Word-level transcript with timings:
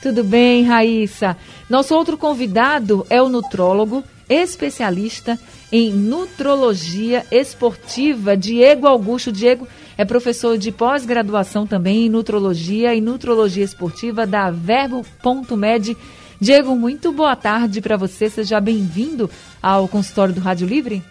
Tudo 0.04 0.22
bem, 0.22 0.64
Raíssa. 0.64 1.34
Nosso 1.66 1.94
outro 1.94 2.18
convidado 2.18 3.06
é 3.08 3.22
o 3.22 3.30
nutrólogo, 3.30 4.04
especialista 4.28 5.40
em 5.72 5.94
nutrologia 5.94 7.24
esportiva, 7.32 8.36
Diego 8.36 8.86
Augusto. 8.86 9.32
Diego 9.32 9.66
é 9.96 10.04
professor 10.04 10.58
de 10.58 10.70
pós-graduação 10.70 11.66
também 11.66 12.04
em 12.04 12.10
nutrologia 12.10 12.94
e 12.94 13.00
nutrologia 13.00 13.64
esportiva 13.64 14.26
da 14.26 14.50
Verbo.med. 14.50 15.96
Diego, 16.38 16.76
muito 16.76 17.10
boa 17.10 17.34
tarde 17.34 17.80
para 17.80 17.96
você. 17.96 18.28
Seja 18.28 18.60
bem-vindo 18.60 19.30
ao 19.62 19.88
consultório 19.88 20.34
do 20.34 20.40
Rádio 20.42 20.66
Livre. 20.66 21.02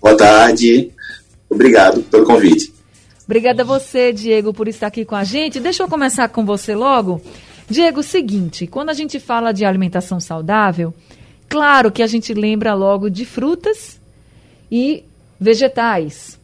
Boa 0.00 0.16
tarde. 0.16 0.90
Obrigado 1.50 2.00
pelo 2.04 2.24
convite. 2.24 2.72
Obrigada 3.26 3.62
a 3.62 3.66
você, 3.66 4.14
Diego, 4.14 4.54
por 4.54 4.66
estar 4.66 4.86
aqui 4.86 5.04
com 5.04 5.14
a 5.14 5.24
gente. 5.24 5.60
Deixa 5.60 5.82
eu 5.82 5.88
começar 5.88 6.26
com 6.30 6.42
você 6.46 6.74
logo. 6.74 7.20
Diego, 7.70 8.02
seguinte, 8.02 8.66
quando 8.66 8.90
a 8.90 8.92
gente 8.92 9.20
fala 9.20 9.52
de 9.52 9.64
alimentação 9.64 10.18
saudável, 10.18 10.92
claro 11.48 11.92
que 11.92 12.02
a 12.02 12.06
gente 12.08 12.34
lembra 12.34 12.74
logo 12.74 13.08
de 13.08 13.24
frutas 13.24 14.00
e 14.68 15.04
vegetais. 15.38 16.36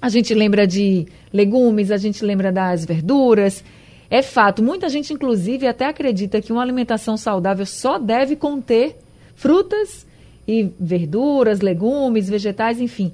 A 0.00 0.08
gente 0.08 0.32
lembra 0.32 0.64
de 0.64 1.08
legumes, 1.32 1.90
a 1.90 1.96
gente 1.96 2.24
lembra 2.24 2.52
das 2.52 2.84
verduras. 2.84 3.64
É 4.08 4.22
fato, 4.22 4.62
muita 4.62 4.88
gente, 4.88 5.12
inclusive, 5.12 5.66
até 5.66 5.86
acredita 5.86 6.40
que 6.40 6.52
uma 6.52 6.62
alimentação 6.62 7.16
saudável 7.16 7.66
só 7.66 7.98
deve 7.98 8.36
conter 8.36 8.96
frutas 9.34 10.06
e 10.46 10.70
verduras, 10.78 11.60
legumes, 11.60 12.28
vegetais, 12.28 12.80
enfim. 12.80 13.12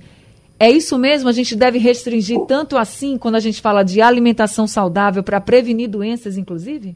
É 0.61 0.71
isso 0.71 0.99
mesmo? 0.99 1.31
A 1.31 1.33
gente 1.33 1.57
deve 1.57 1.79
restringir 1.79 2.41
tanto 2.47 2.77
assim 2.77 3.17
quando 3.17 3.37
a 3.37 3.41
gente 3.41 3.63
fala 3.63 3.83
de 3.83 4.03
alimentação 4.03 4.67
saudável 4.67 5.23
para 5.23 5.41
prevenir 5.41 5.89
doenças, 5.89 6.37
inclusive? 6.37 6.95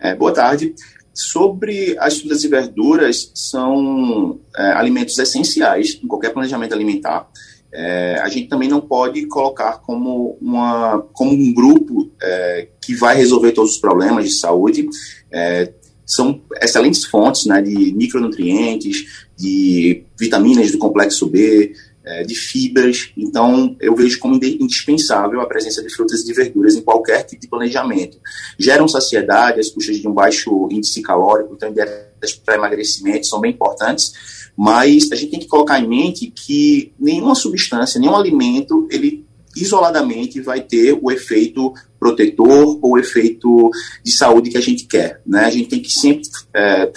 É, 0.00 0.14
boa 0.14 0.32
tarde. 0.32 0.74
Sobre 1.14 1.96
as 1.98 2.18
frutas 2.18 2.44
e 2.44 2.48
verduras, 2.48 3.30
são 3.34 4.38
é, 4.56 4.72
alimentos 4.72 5.18
essenciais 5.18 5.98
em 6.02 6.06
qualquer 6.06 6.32
planejamento 6.32 6.74
alimentar. 6.74 7.28
É, 7.72 8.18
a 8.22 8.28
gente 8.28 8.48
também 8.48 8.68
não 8.68 8.80
pode 8.80 9.26
colocar 9.26 9.78
como, 9.78 10.36
uma, 10.40 11.02
como 11.12 11.32
um 11.32 11.52
grupo 11.52 12.10
é, 12.22 12.68
que 12.80 12.94
vai 12.94 13.16
resolver 13.16 13.52
todos 13.52 13.72
os 13.72 13.78
problemas 13.78 14.24
de 14.24 14.32
saúde. 14.32 14.86
É, 15.30 15.72
são 16.04 16.40
excelentes 16.62 17.04
fontes 17.04 17.46
né, 17.46 17.60
de 17.60 17.92
micronutrientes, 17.92 19.26
de 19.36 20.04
vitaminas 20.18 20.70
do 20.70 20.78
complexo 20.78 21.26
B, 21.26 21.72
é, 22.06 22.22
de 22.22 22.34
fibras. 22.34 23.10
Então, 23.16 23.76
eu 23.80 23.94
vejo 23.96 24.18
como 24.20 24.36
indispensável 24.36 25.40
a 25.40 25.46
presença 25.46 25.82
de 25.82 25.92
frutas 25.92 26.20
e 26.20 26.26
de 26.26 26.32
verduras 26.32 26.76
em 26.76 26.82
qualquer 26.82 27.24
tipo 27.24 27.42
de 27.42 27.48
planejamento. 27.48 28.18
Geram 28.56 28.86
saciedade, 28.86 29.58
as 29.58 29.68
custas 29.68 29.96
de 29.96 30.06
um 30.06 30.12
baixo 30.12 30.68
índice 30.70 31.02
calórico, 31.02 31.54
então, 31.54 31.72
dietas 31.72 32.34
para 32.44 32.54
emagrecimento 32.54 33.26
são 33.26 33.40
bem 33.40 33.52
importantes, 33.52 34.12
mas 34.56 35.10
a 35.10 35.16
gente 35.16 35.32
tem 35.32 35.40
que 35.40 35.48
colocar 35.48 35.80
em 35.80 35.88
mente 35.88 36.28
que 36.28 36.92
nenhuma 36.98 37.34
substância, 37.34 38.00
nenhum 38.00 38.14
alimento, 38.14 38.86
ele 38.90 39.26
isoladamente 39.56 40.40
vai 40.40 40.60
ter 40.60 40.98
o 41.00 41.10
efeito 41.10 41.74
protetor 41.98 42.78
ou 42.82 42.98
efeito 42.98 43.70
de 44.04 44.12
saúde 44.12 44.50
que 44.50 44.58
a 44.58 44.62
gente 44.62 44.84
quer. 44.84 45.20
Né? 45.26 45.44
A 45.44 45.50
gente 45.50 45.68
tem 45.68 45.80
que 45.80 45.90
sempre 45.90 46.22
é, 46.54 46.92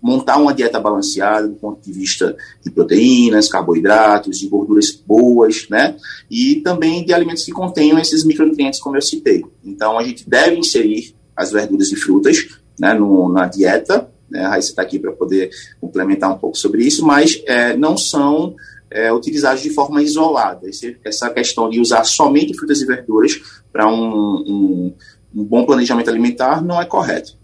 montar 0.00 0.36
uma 0.38 0.54
dieta 0.54 0.78
balanceada 0.80 1.48
do 1.48 1.54
ponto 1.54 1.80
de 1.82 1.92
vista 1.92 2.36
de 2.64 2.70
proteínas, 2.70 3.48
carboidratos, 3.48 4.38
de 4.38 4.48
gorduras 4.48 4.92
boas, 4.92 5.66
né? 5.68 5.96
E 6.30 6.56
também 6.56 7.04
de 7.04 7.12
alimentos 7.12 7.44
que 7.44 7.52
contenham 7.52 7.98
esses 7.98 8.24
micronutrientes, 8.24 8.80
como 8.80 8.96
eu 8.96 9.02
citei. 9.02 9.44
Então, 9.64 9.98
a 9.98 10.04
gente 10.04 10.28
deve 10.28 10.56
inserir 10.56 11.14
as 11.36 11.52
verduras 11.52 11.90
e 11.92 11.96
frutas 11.96 12.48
né, 12.78 12.94
no, 12.94 13.28
na 13.28 13.46
dieta. 13.46 14.10
Né? 14.30 14.44
A 14.44 14.50
Raíssa 14.50 14.70
está 14.70 14.82
aqui 14.82 14.98
para 14.98 15.12
poder 15.12 15.50
complementar 15.80 16.32
um 16.32 16.38
pouco 16.38 16.56
sobre 16.56 16.84
isso, 16.84 17.04
mas 17.04 17.42
é, 17.46 17.76
não 17.76 17.96
são 17.96 18.54
é, 18.90 19.12
utilizados 19.12 19.62
de 19.62 19.70
forma 19.70 20.02
isolada. 20.02 20.68
Esse, 20.68 20.96
essa 21.04 21.30
questão 21.30 21.68
de 21.68 21.80
usar 21.80 22.04
somente 22.04 22.54
frutas 22.54 22.80
e 22.80 22.86
verduras 22.86 23.40
para 23.72 23.88
um, 23.88 23.94
um, 23.94 24.94
um 25.34 25.44
bom 25.44 25.64
planejamento 25.64 26.10
alimentar 26.10 26.62
não 26.62 26.80
é 26.80 26.84
correto. 26.84 27.37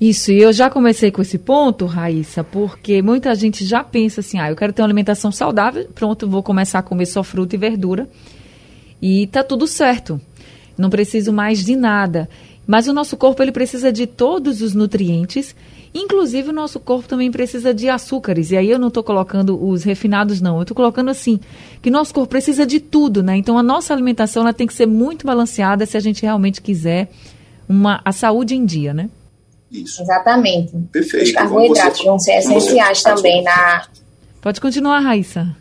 Isso, 0.00 0.32
e 0.32 0.42
eu 0.42 0.52
já 0.52 0.68
comecei 0.68 1.10
com 1.10 1.22
esse 1.22 1.38
ponto, 1.38 1.86
Raíssa, 1.86 2.42
porque 2.42 3.00
muita 3.00 3.34
gente 3.34 3.64
já 3.64 3.84
pensa 3.84 4.20
assim, 4.20 4.38
ah, 4.38 4.50
eu 4.50 4.56
quero 4.56 4.72
ter 4.72 4.82
uma 4.82 4.86
alimentação 4.86 5.30
saudável, 5.30 5.88
pronto, 5.94 6.28
vou 6.28 6.42
começar 6.42 6.80
a 6.80 6.82
comer 6.82 7.06
só 7.06 7.22
fruta 7.22 7.54
e 7.54 7.58
verdura 7.58 8.08
e 9.00 9.26
tá 9.28 9.42
tudo 9.42 9.66
certo. 9.66 10.20
Não 10.76 10.90
preciso 10.90 11.32
mais 11.32 11.64
de 11.64 11.76
nada. 11.76 12.28
Mas 12.66 12.88
o 12.88 12.92
nosso 12.92 13.16
corpo 13.16 13.42
ele 13.42 13.52
precisa 13.52 13.92
de 13.92 14.06
todos 14.06 14.62
os 14.62 14.74
nutrientes, 14.74 15.54
inclusive 15.94 16.48
o 16.48 16.52
nosso 16.52 16.80
corpo 16.80 17.06
também 17.06 17.30
precisa 17.30 17.74
de 17.74 17.88
açúcares. 17.88 18.50
E 18.50 18.56
aí 18.56 18.70
eu 18.70 18.78
não 18.78 18.88
estou 18.88 19.04
colocando 19.04 19.62
os 19.62 19.84
refinados 19.84 20.40
não, 20.40 20.56
eu 20.56 20.62
estou 20.62 20.74
colocando 20.74 21.10
assim 21.10 21.38
que 21.82 21.90
nosso 21.90 22.14
corpo 22.14 22.30
precisa 22.30 22.64
de 22.64 22.80
tudo, 22.80 23.22
né? 23.22 23.36
Então 23.36 23.58
a 23.58 23.62
nossa 23.62 23.92
alimentação 23.92 24.42
ela 24.42 24.54
tem 24.54 24.66
que 24.66 24.72
ser 24.72 24.86
muito 24.86 25.26
balanceada 25.26 25.84
se 25.84 25.96
a 25.96 26.00
gente 26.00 26.22
realmente 26.22 26.62
quiser 26.62 27.10
uma 27.68 28.00
a 28.04 28.10
saúde 28.10 28.54
em 28.54 28.64
dia, 28.64 28.94
né? 28.94 29.10
Isso. 29.74 30.02
Exatamente. 30.02 30.72
Perfeito. 30.92 31.24
Os 31.24 31.32
carboidratos 31.32 32.04
vão 32.04 32.18
ser 32.18 32.38
essenciais 32.38 33.02
também 33.02 33.42
na. 33.42 33.86
Pode 34.40 34.60
continuar, 34.60 35.00
Raíssa. 35.00 35.56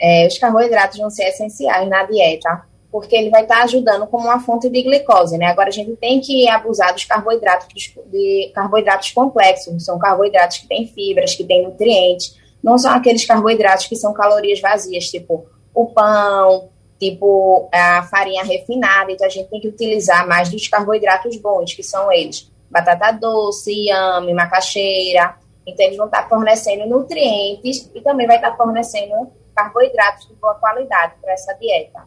É, 0.00 0.26
os 0.26 0.36
carboidratos 0.38 0.98
vão 0.98 1.08
ser 1.08 1.28
essenciais 1.28 1.88
na 1.88 2.02
dieta, 2.04 2.62
porque 2.90 3.14
ele 3.14 3.30
vai 3.30 3.42
estar 3.42 3.62
ajudando 3.62 4.06
como 4.08 4.24
uma 4.24 4.40
fonte 4.40 4.68
de 4.68 4.82
glicose, 4.82 5.38
né? 5.38 5.46
Agora 5.46 5.68
a 5.68 5.72
gente 5.72 5.94
tem 5.96 6.20
que 6.20 6.48
abusar 6.48 6.92
dos 6.92 7.04
carboidratos, 7.04 7.68
de 8.10 8.50
carboidratos 8.52 9.12
complexos, 9.12 9.84
são 9.84 9.98
carboidratos 9.98 10.58
que 10.58 10.66
têm 10.66 10.86
fibras, 10.88 11.34
que 11.34 11.44
têm 11.44 11.62
nutrientes, 11.62 12.36
não 12.62 12.76
são 12.76 12.90
aqueles 12.90 13.24
carboidratos 13.24 13.86
que 13.86 13.94
são 13.94 14.12
calorias 14.12 14.60
vazias, 14.60 15.04
tipo 15.06 15.46
o 15.72 15.86
pão, 15.86 16.68
tipo 16.98 17.68
a 17.72 18.02
farinha 18.04 18.42
refinada, 18.42 19.12
então 19.12 19.26
a 19.26 19.30
gente 19.30 19.48
tem 19.48 19.60
que 19.60 19.68
utilizar 19.68 20.26
mais 20.26 20.48
dos 20.48 20.66
carboidratos 20.66 21.36
bons, 21.36 21.72
que 21.72 21.82
são 21.82 22.10
eles 22.10 22.50
batata 22.74 23.12
doce, 23.12 23.72
inhame, 23.72 24.34
macaxeira. 24.34 25.36
Então, 25.64 25.86
eles 25.86 25.96
vão 25.96 26.06
estar 26.06 26.28
fornecendo 26.28 26.86
nutrientes 26.86 27.88
e 27.94 28.00
também 28.00 28.26
vai 28.26 28.36
estar 28.36 28.56
fornecendo 28.56 29.14
carboidratos 29.54 30.26
de 30.26 30.34
boa 30.34 30.54
qualidade 30.56 31.14
para 31.22 31.32
essa 31.32 31.54
dieta 31.54 32.02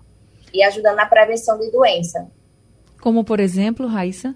e 0.53 0.61
ajudando 0.61 0.97
na 0.97 1.05
prevenção 1.05 1.57
de 1.57 1.71
doença. 1.71 2.27
Como, 3.01 3.23
por 3.23 3.39
exemplo, 3.39 3.87
Raíssa? 3.87 4.35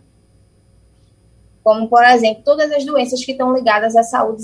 Como, 1.64 1.88
por 1.90 2.04
exemplo, 2.04 2.42
todas 2.44 2.72
as 2.72 2.86
doenças 2.86 3.24
que 3.24 3.34
estão 3.34 3.54
ligadas 3.54 3.96
à 3.96 4.02
saúde, 4.02 4.42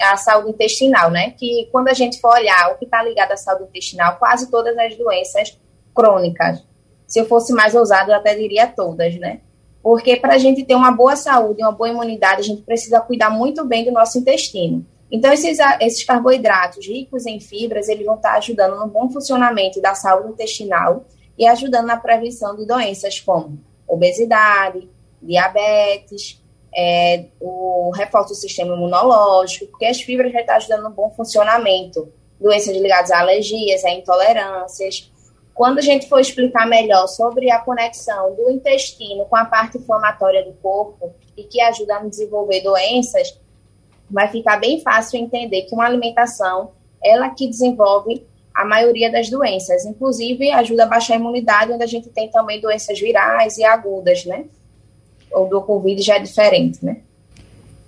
à 0.00 0.16
saúde 0.16 0.50
intestinal, 0.50 1.10
né? 1.10 1.32
Que 1.32 1.68
quando 1.70 1.88
a 1.88 1.94
gente 1.94 2.18
for 2.20 2.32
olhar 2.32 2.72
o 2.72 2.78
que 2.78 2.86
está 2.86 3.02
ligado 3.02 3.32
à 3.32 3.36
saúde 3.36 3.64
intestinal, 3.64 4.16
quase 4.16 4.50
todas 4.50 4.76
as 4.76 4.96
doenças 4.96 5.56
crônicas. 5.94 6.64
Se 7.06 7.20
eu 7.20 7.26
fosse 7.26 7.52
mais 7.52 7.74
ousado, 7.74 8.10
eu 8.10 8.16
até 8.16 8.34
diria 8.34 8.66
todas, 8.66 9.14
né? 9.16 9.42
Porque 9.86 10.16
para 10.16 10.34
a 10.34 10.38
gente 10.38 10.64
ter 10.64 10.74
uma 10.74 10.90
boa 10.90 11.14
saúde, 11.14 11.62
uma 11.62 11.70
boa 11.70 11.88
imunidade, 11.88 12.40
a 12.40 12.44
gente 12.44 12.62
precisa 12.62 12.98
cuidar 12.98 13.30
muito 13.30 13.64
bem 13.64 13.84
do 13.84 13.92
nosso 13.92 14.18
intestino. 14.18 14.84
Então, 15.08 15.32
esses, 15.32 15.60
esses 15.80 16.02
carboidratos 16.02 16.84
ricos 16.84 17.24
em 17.24 17.38
fibras, 17.38 17.88
eles 17.88 18.04
vão 18.04 18.16
estar 18.16 18.32
ajudando 18.32 18.80
no 18.80 18.88
bom 18.88 19.08
funcionamento 19.08 19.80
da 19.80 19.94
saúde 19.94 20.32
intestinal 20.32 21.04
e 21.38 21.46
ajudando 21.46 21.86
na 21.86 21.96
prevenção 21.96 22.56
de 22.56 22.66
doenças 22.66 23.20
como 23.20 23.60
obesidade, 23.86 24.90
diabetes, 25.22 26.42
é, 26.76 27.26
o 27.40 27.92
reforço 27.94 28.30
do 28.30 28.34
sistema 28.34 28.74
imunológico, 28.74 29.66
porque 29.66 29.84
as 29.86 30.00
fibras 30.00 30.32
já 30.32 30.40
estão 30.40 30.56
ajudando 30.56 30.82
no 30.82 30.90
bom 30.90 31.10
funcionamento, 31.10 32.12
doenças 32.40 32.76
ligadas 32.76 33.12
a 33.12 33.20
alergias, 33.20 33.84
a 33.84 33.92
intolerâncias. 33.92 35.12
Quando 35.56 35.78
a 35.78 35.82
gente 35.82 36.06
for 36.06 36.20
explicar 36.20 36.66
melhor 36.66 37.06
sobre 37.06 37.50
a 37.50 37.58
conexão 37.58 38.34
do 38.34 38.50
intestino 38.50 39.24
com 39.24 39.36
a 39.36 39.46
parte 39.46 39.78
inflamatória 39.78 40.44
do 40.44 40.52
corpo 40.52 41.14
e 41.34 41.44
que 41.44 41.58
ajuda 41.62 41.96
a 41.96 42.04
desenvolver 42.04 42.60
doenças, 42.60 43.40
vai 44.10 44.28
ficar 44.28 44.58
bem 44.58 44.82
fácil 44.82 45.18
entender 45.18 45.62
que 45.62 45.74
uma 45.74 45.86
alimentação, 45.86 46.72
ela 47.02 47.30
que 47.30 47.48
desenvolve 47.48 48.26
a 48.54 48.66
maioria 48.66 49.10
das 49.10 49.30
doenças, 49.30 49.86
inclusive 49.86 50.50
ajuda 50.50 50.84
a 50.84 50.88
baixar 50.88 51.14
a 51.14 51.16
imunidade, 51.16 51.72
onde 51.72 51.82
a 51.82 51.86
gente 51.86 52.10
tem 52.10 52.30
também 52.30 52.60
doenças 52.60 53.00
virais 53.00 53.56
e 53.56 53.64
agudas, 53.64 54.26
né? 54.26 54.44
Ou 55.32 55.48
do 55.48 55.62
Covid 55.62 56.02
já 56.02 56.16
é 56.16 56.18
diferente, 56.18 56.84
né? 56.84 57.00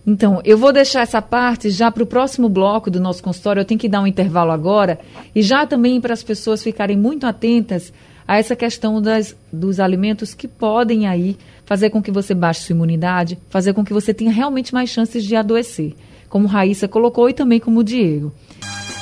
Então, 0.08 0.40
eu 0.43 0.56
vou 0.56 0.72
deixar 0.72 1.02
essa 1.02 1.20
parte 1.20 1.69
já 1.69 1.90
para 1.90 2.02
o 2.02 2.06
próximo 2.06 2.49
bloco 2.49 2.90
do 2.90 2.99
nosso 2.99 3.22
consultório. 3.22 3.60
Eu 3.60 3.64
tenho 3.66 3.78
que 3.78 3.90
dar 3.90 4.00
um 4.00 4.06
intervalo 4.06 4.50
agora. 4.50 4.99
E 5.34 5.43
já 5.43 5.66
também 5.66 6.00
para 6.00 6.14
as 6.14 6.22
pessoas 6.22 6.62
ficarem 6.62 6.96
muito 6.96 7.26
atentas 7.26 7.93
a 8.26 8.38
essa 8.38 8.56
questão 8.56 9.02
das, 9.02 9.37
dos 9.52 9.78
alimentos 9.78 10.32
que 10.32 10.49
podem 10.49 11.06
aí 11.06 11.37
fazer 11.66 11.90
com 11.90 12.02
que 12.02 12.10
você 12.10 12.32
baixe 12.32 12.62
sua 12.62 12.72
imunidade, 12.72 13.38
fazer 13.50 13.75
com 13.75 13.84
que 13.84 13.93
você 13.93 14.14
tenha 14.14 14.32
realmente 14.32 14.72
mais 14.72 14.88
chances 14.88 15.22
de 15.22 15.37
adoecer. 15.37 15.94
Como 16.31 16.49
Raíssa 16.49 16.88
colocou 16.88 17.28
e 17.28 17.34
também 17.34 17.61
como 17.61 17.81
o 17.81 17.84
Diego. 17.84 18.32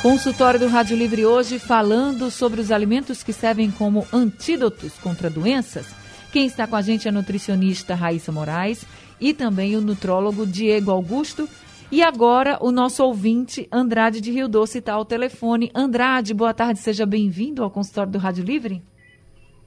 Consultório 0.02 0.58
do 0.58 0.66
Rádio 0.66 0.96
Livre 0.96 1.24
hoje 1.24 1.60
falando 1.60 2.32
sobre 2.32 2.60
os 2.60 2.72
alimentos 2.72 3.22
que 3.22 3.32
servem 3.32 3.70
como 3.70 4.04
antídotos 4.12 4.94
contra 4.94 5.30
doenças. 5.30 5.86
Quem 6.32 6.46
está 6.46 6.66
com 6.66 6.76
a 6.76 6.82
gente 6.82 7.06
é 7.06 7.10
a 7.10 7.12
nutricionista 7.12 7.94
Raíssa 7.94 8.30
Moraes 8.30 8.84
e 9.20 9.32
também 9.32 9.76
o 9.76 9.80
nutrólogo 9.80 10.46
Diego 10.46 10.90
Augusto. 10.90 11.48
E 11.90 12.02
agora 12.02 12.58
o 12.60 12.72
nosso 12.72 13.04
ouvinte 13.04 13.68
Andrade 13.72 14.20
de 14.20 14.30
Rio 14.30 14.48
Doce 14.48 14.78
está 14.78 14.94
ao 14.94 15.04
telefone. 15.04 15.70
Andrade, 15.74 16.34
boa 16.34 16.52
tarde, 16.52 16.80
seja 16.80 17.06
bem-vindo 17.06 17.62
ao 17.62 17.70
consultório 17.70 18.10
do 18.10 18.18
Rádio 18.18 18.44
Livre. 18.44 18.82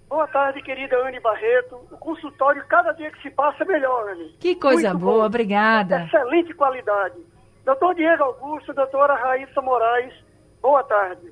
Boa 0.09 0.27
tarde, 0.27 0.61
querida 0.61 0.97
Anne 0.97 1.19
Barreto. 1.19 1.75
O 1.91 1.97
consultório, 1.97 2.63
cada 2.67 2.91
dia 2.93 3.11
que 3.11 3.21
se 3.21 3.29
passa, 3.29 3.63
é 3.63 3.65
melhor, 3.65 4.09
Anne. 4.09 4.35
Que 4.39 4.55
coisa 4.55 4.89
Muito 4.89 5.03
boa, 5.03 5.19
bom. 5.19 5.25
obrigada. 5.25 6.03
Excelente 6.03 6.53
qualidade. 6.55 7.15
Doutor 7.63 7.95
Diego 7.95 8.23
Augusto, 8.23 8.73
doutora 8.73 9.13
Raíssa 9.13 9.61
Moraes, 9.61 10.13
boa 10.61 10.83
tarde. 10.83 11.31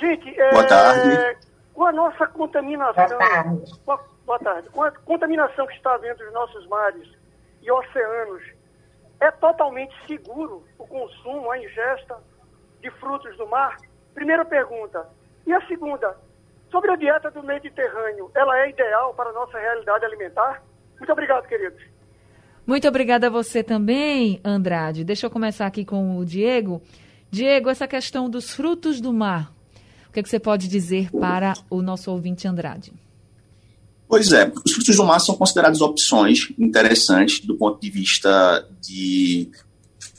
Gente, 0.00 0.34
boa 0.34 0.64
é, 0.64 0.66
tarde. 0.66 1.49
Com 1.80 1.86
a 1.86 1.92
nossa 1.92 2.26
contaminação. 2.26 3.08
Boa 3.08 3.18
tarde. 3.18 3.72
Com 3.86 3.92
a, 3.92 4.00
boa 4.26 4.38
tarde. 4.38 4.68
Com 4.68 4.82
a 4.82 4.90
contaminação 4.90 5.66
que 5.66 5.72
está 5.72 5.96
dentro 5.96 6.22
dos 6.26 6.34
nossos 6.34 6.66
mares 6.66 7.08
e 7.62 7.72
oceanos, 7.72 8.42
é 9.18 9.30
totalmente 9.30 9.94
seguro 10.06 10.62
o 10.78 10.86
consumo, 10.86 11.50
a 11.50 11.58
ingesta 11.58 12.18
de 12.82 12.90
frutos 13.00 13.34
do 13.38 13.46
mar? 13.46 13.78
Primeira 14.12 14.44
pergunta. 14.44 15.08
E 15.46 15.54
a 15.54 15.66
segunda, 15.66 16.18
sobre 16.70 16.90
a 16.90 16.96
dieta 16.96 17.30
do 17.30 17.42
Mediterrâneo, 17.42 18.30
ela 18.34 18.58
é 18.58 18.68
ideal 18.68 19.14
para 19.14 19.30
a 19.30 19.32
nossa 19.32 19.58
realidade 19.58 20.04
alimentar? 20.04 20.62
Muito 20.98 21.10
obrigado, 21.10 21.48
queridos. 21.48 21.82
Muito 22.66 22.86
obrigada 22.86 23.28
a 23.28 23.30
você 23.30 23.64
também, 23.64 24.38
Andrade. 24.44 25.02
Deixa 25.02 25.28
eu 25.28 25.30
começar 25.30 25.64
aqui 25.64 25.86
com 25.86 26.18
o 26.18 26.26
Diego. 26.26 26.82
Diego, 27.30 27.70
essa 27.70 27.88
questão 27.88 28.28
dos 28.28 28.54
frutos 28.54 29.00
do 29.00 29.14
mar, 29.14 29.50
o 30.10 30.12
que, 30.12 30.18
é 30.18 30.22
que 30.24 30.28
você 30.28 30.40
pode 30.40 30.66
dizer 30.66 31.08
para 31.12 31.54
o 31.70 31.80
nosso 31.80 32.10
ouvinte 32.10 32.48
Andrade? 32.48 32.92
Pois 34.08 34.32
é, 34.32 34.52
os 34.66 34.72
frutos 34.72 34.96
do 34.96 35.04
mar 35.04 35.20
são 35.20 35.36
considerados 35.36 35.80
opções 35.80 36.52
interessantes 36.58 37.38
do 37.46 37.56
ponto 37.56 37.80
de 37.80 37.88
vista 37.88 38.68
de 38.82 39.48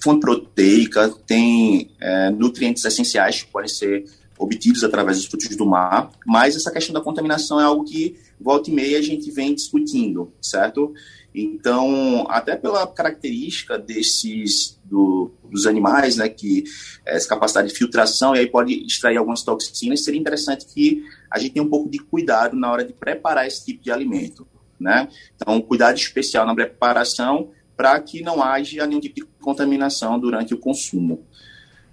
fonte 0.02 0.22
proteica, 0.22 1.10
tem 1.28 1.92
é, 2.00 2.30
nutrientes 2.30 2.86
essenciais 2.86 3.44
que 3.44 3.52
podem 3.52 3.68
ser 3.68 4.06
obtidos 4.40 4.82
através 4.86 5.18
dos 5.18 5.26
frutos 5.26 5.58
do 5.58 5.66
mar, 5.66 6.10
mas 6.26 6.56
essa 6.56 6.72
questão 6.72 6.94
da 6.94 7.02
contaminação 7.02 7.60
é 7.60 7.66
algo 7.66 7.84
que 7.84 8.16
volta 8.40 8.70
e 8.70 8.74
meia 8.74 8.98
a 8.98 9.02
gente 9.02 9.30
vem 9.30 9.54
discutindo, 9.54 10.32
certo? 10.42 10.94
Então, 11.34 12.26
até 12.30 12.56
pela 12.56 12.86
característica 12.86 13.78
desses 13.78 14.80
do, 14.84 15.32
dos 15.50 15.66
animais, 15.66 16.18
né, 16.18 16.28
que 16.28 16.66
é, 17.06 17.16
essa 17.16 17.28
capacidade 17.28 17.70
de 17.70 17.76
filtração 17.76 18.36
e 18.36 18.40
aí 18.40 18.48
pode 18.48 18.86
extrair 18.86 19.18
algumas 19.18 19.42
toxinas, 19.42 20.04
seria 20.04 20.20
interessante 20.20 20.66
que 20.66 21.04
a 21.30 21.40
gente 21.40 21.54
tenha 21.54 21.66
um 21.66 21.70
pouco 21.70 21.90
de 21.90 22.00
cuidado 22.00 22.56
na 22.58 22.70
hora 22.70 22.84
de 22.84 22.92
preparar 22.92 23.48
esse 23.48 23.66
tipo 23.66 23.82
de 23.82 23.92
alimento, 23.92 24.46
né? 24.80 25.08
Então, 25.36 25.62
cuidado 25.62 25.96
especial 25.96 26.46
na 26.46 26.54
preparação 26.54 27.52
para 27.78 28.00
que 28.00 28.22
não 28.22 28.44
haja 28.44 28.86
nenhum 28.86 29.00
tipo 29.00 29.16
de 29.16 29.26
contaminação 29.40 30.20
durante 30.20 30.54
o 30.54 30.58
consumo. 30.58 31.26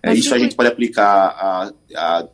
É, 0.02 0.12
isso 0.14 0.34
a 0.34 0.38
gente 0.38 0.54
pode 0.54 0.68
aplicar 0.68 1.04
a, 1.06 1.72
a 1.94 2.28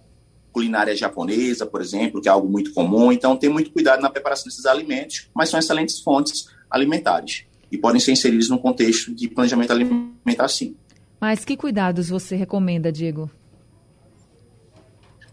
culinária 0.55 0.95
japonesa, 0.95 1.67
por 1.67 1.83
exemplo, 1.83 2.23
que 2.23 2.29
é 2.29 2.31
algo 2.31 2.49
muito 2.49 2.73
comum. 2.73 3.11
Então, 3.11 3.37
tem 3.37 3.51
muito 3.51 3.73
cuidado 3.73 4.01
na 4.01 4.09
preparação 4.09 4.45
desses 4.45 4.65
alimentos, 4.65 5.29
mas 5.35 5.51
são 5.51 5.59
excelentes 5.59 5.99
fontes 5.99 6.49
alimentares 6.71 7.45
e 7.71 7.77
podem 7.77 8.01
ser 8.01 8.13
inseridos 8.13 8.49
no 8.49 8.59
contexto 8.59 9.13
de 9.13 9.29
planejamento 9.29 9.73
alimentar, 9.73 10.49
sim. 10.49 10.77
Mas 11.21 11.45
que 11.45 11.57
cuidados 11.57 12.09
você 12.09 12.37
recomenda, 12.37 12.93
Diego? 12.93 13.29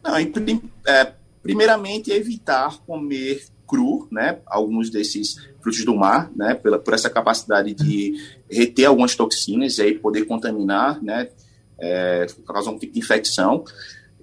Não, 0.04 0.16
é, 0.18 1.14
primeiramente, 1.44 2.12
evitar 2.12 2.80
comer 2.80 3.44
cru, 3.68 4.08
né, 4.12 4.40
alguns 4.48 4.90
desses 4.90 5.36
frutos 5.62 5.86
do 5.86 5.96
mar, 5.96 6.32
né, 6.36 6.56
pela, 6.56 6.80
por 6.80 6.94
essa 6.94 7.10
capacidade 7.10 7.74
de 7.74 8.16
reter 8.50 8.86
algumas 8.86 9.16
toxinas 9.16 9.78
e 9.78 9.84
aí 9.84 9.98
poder 9.98 10.26
contaminar, 10.26 11.02
né, 11.02 11.30
é, 11.80 12.26
causar 12.46 12.72
um 12.72 12.78
tipo 12.78 12.94
de 12.94 13.00
infecção 13.00 13.64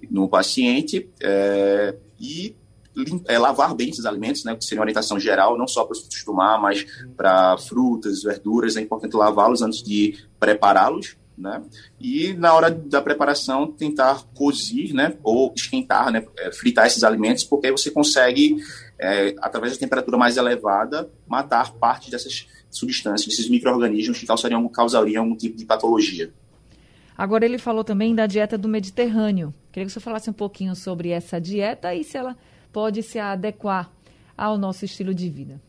no 0.09 0.27
paciente 0.27 1.09
é, 1.21 1.95
e 2.19 2.55
é, 3.27 3.37
lavar 3.37 3.73
bem 3.73 3.89
esses 3.89 4.05
alimentos, 4.05 4.43
né, 4.43 4.55
que 4.55 4.63
seria 4.63 4.79
uma 4.79 4.83
orientação 4.83 5.19
geral, 5.19 5.57
não 5.57 5.67
só 5.67 5.83
para 5.83 5.93
os 5.93 5.99
frutos 5.99 6.23
mas 6.61 6.85
para 7.15 7.57
frutas, 7.57 8.23
verduras, 8.23 8.75
é 8.75 8.81
importante 8.81 9.15
lavá-los 9.15 9.61
antes 9.61 9.81
de 9.81 10.17
prepará-los, 10.39 11.15
né, 11.37 11.61
e 11.99 12.33
na 12.33 12.53
hora 12.53 12.69
da 12.69 13.01
preparação 13.01 13.71
tentar 13.71 14.23
cozir, 14.33 14.93
né, 14.93 15.15
ou 15.23 15.53
esquentar, 15.55 16.11
né, 16.11 16.25
é, 16.37 16.51
fritar 16.51 16.87
esses 16.87 17.03
alimentos, 17.03 17.43
porque 17.43 17.67
aí 17.67 17.71
você 17.71 17.89
consegue, 17.89 18.57
é, 18.99 19.35
através 19.41 19.73
da 19.73 19.79
temperatura 19.79 20.17
mais 20.17 20.35
elevada, 20.35 21.09
matar 21.27 21.71
parte 21.73 22.11
dessas 22.11 22.47
substâncias, 22.69 23.27
desses 23.27 23.49
micro-organismos 23.49 24.19
que 24.19 24.25
causariam, 24.25 24.67
causariam 24.67 25.23
algum 25.23 25.35
tipo 25.35 25.57
de 25.57 25.65
patologia. 25.65 26.31
Agora 27.19 27.43
ele 27.43 27.57
falou 27.57 27.83
também 27.83 28.15
da 28.15 28.25
dieta 28.25 28.57
do 28.57 28.69
Mediterrâneo. 28.69 29.53
Queria 29.73 29.85
que 29.85 29.91
você 29.91 29.99
falasse 29.99 30.29
um 30.29 30.33
pouquinho 30.33 30.73
sobre 30.73 31.09
essa 31.09 31.37
dieta 31.37 31.93
e 31.93 32.01
se 32.01 32.15
ela 32.15 32.37
pode 32.71 33.03
se 33.03 33.19
adequar 33.19 33.91
ao 34.37 34.57
nosso 34.57 34.85
estilo 34.85 35.13
de 35.13 35.29
vida? 35.29 35.61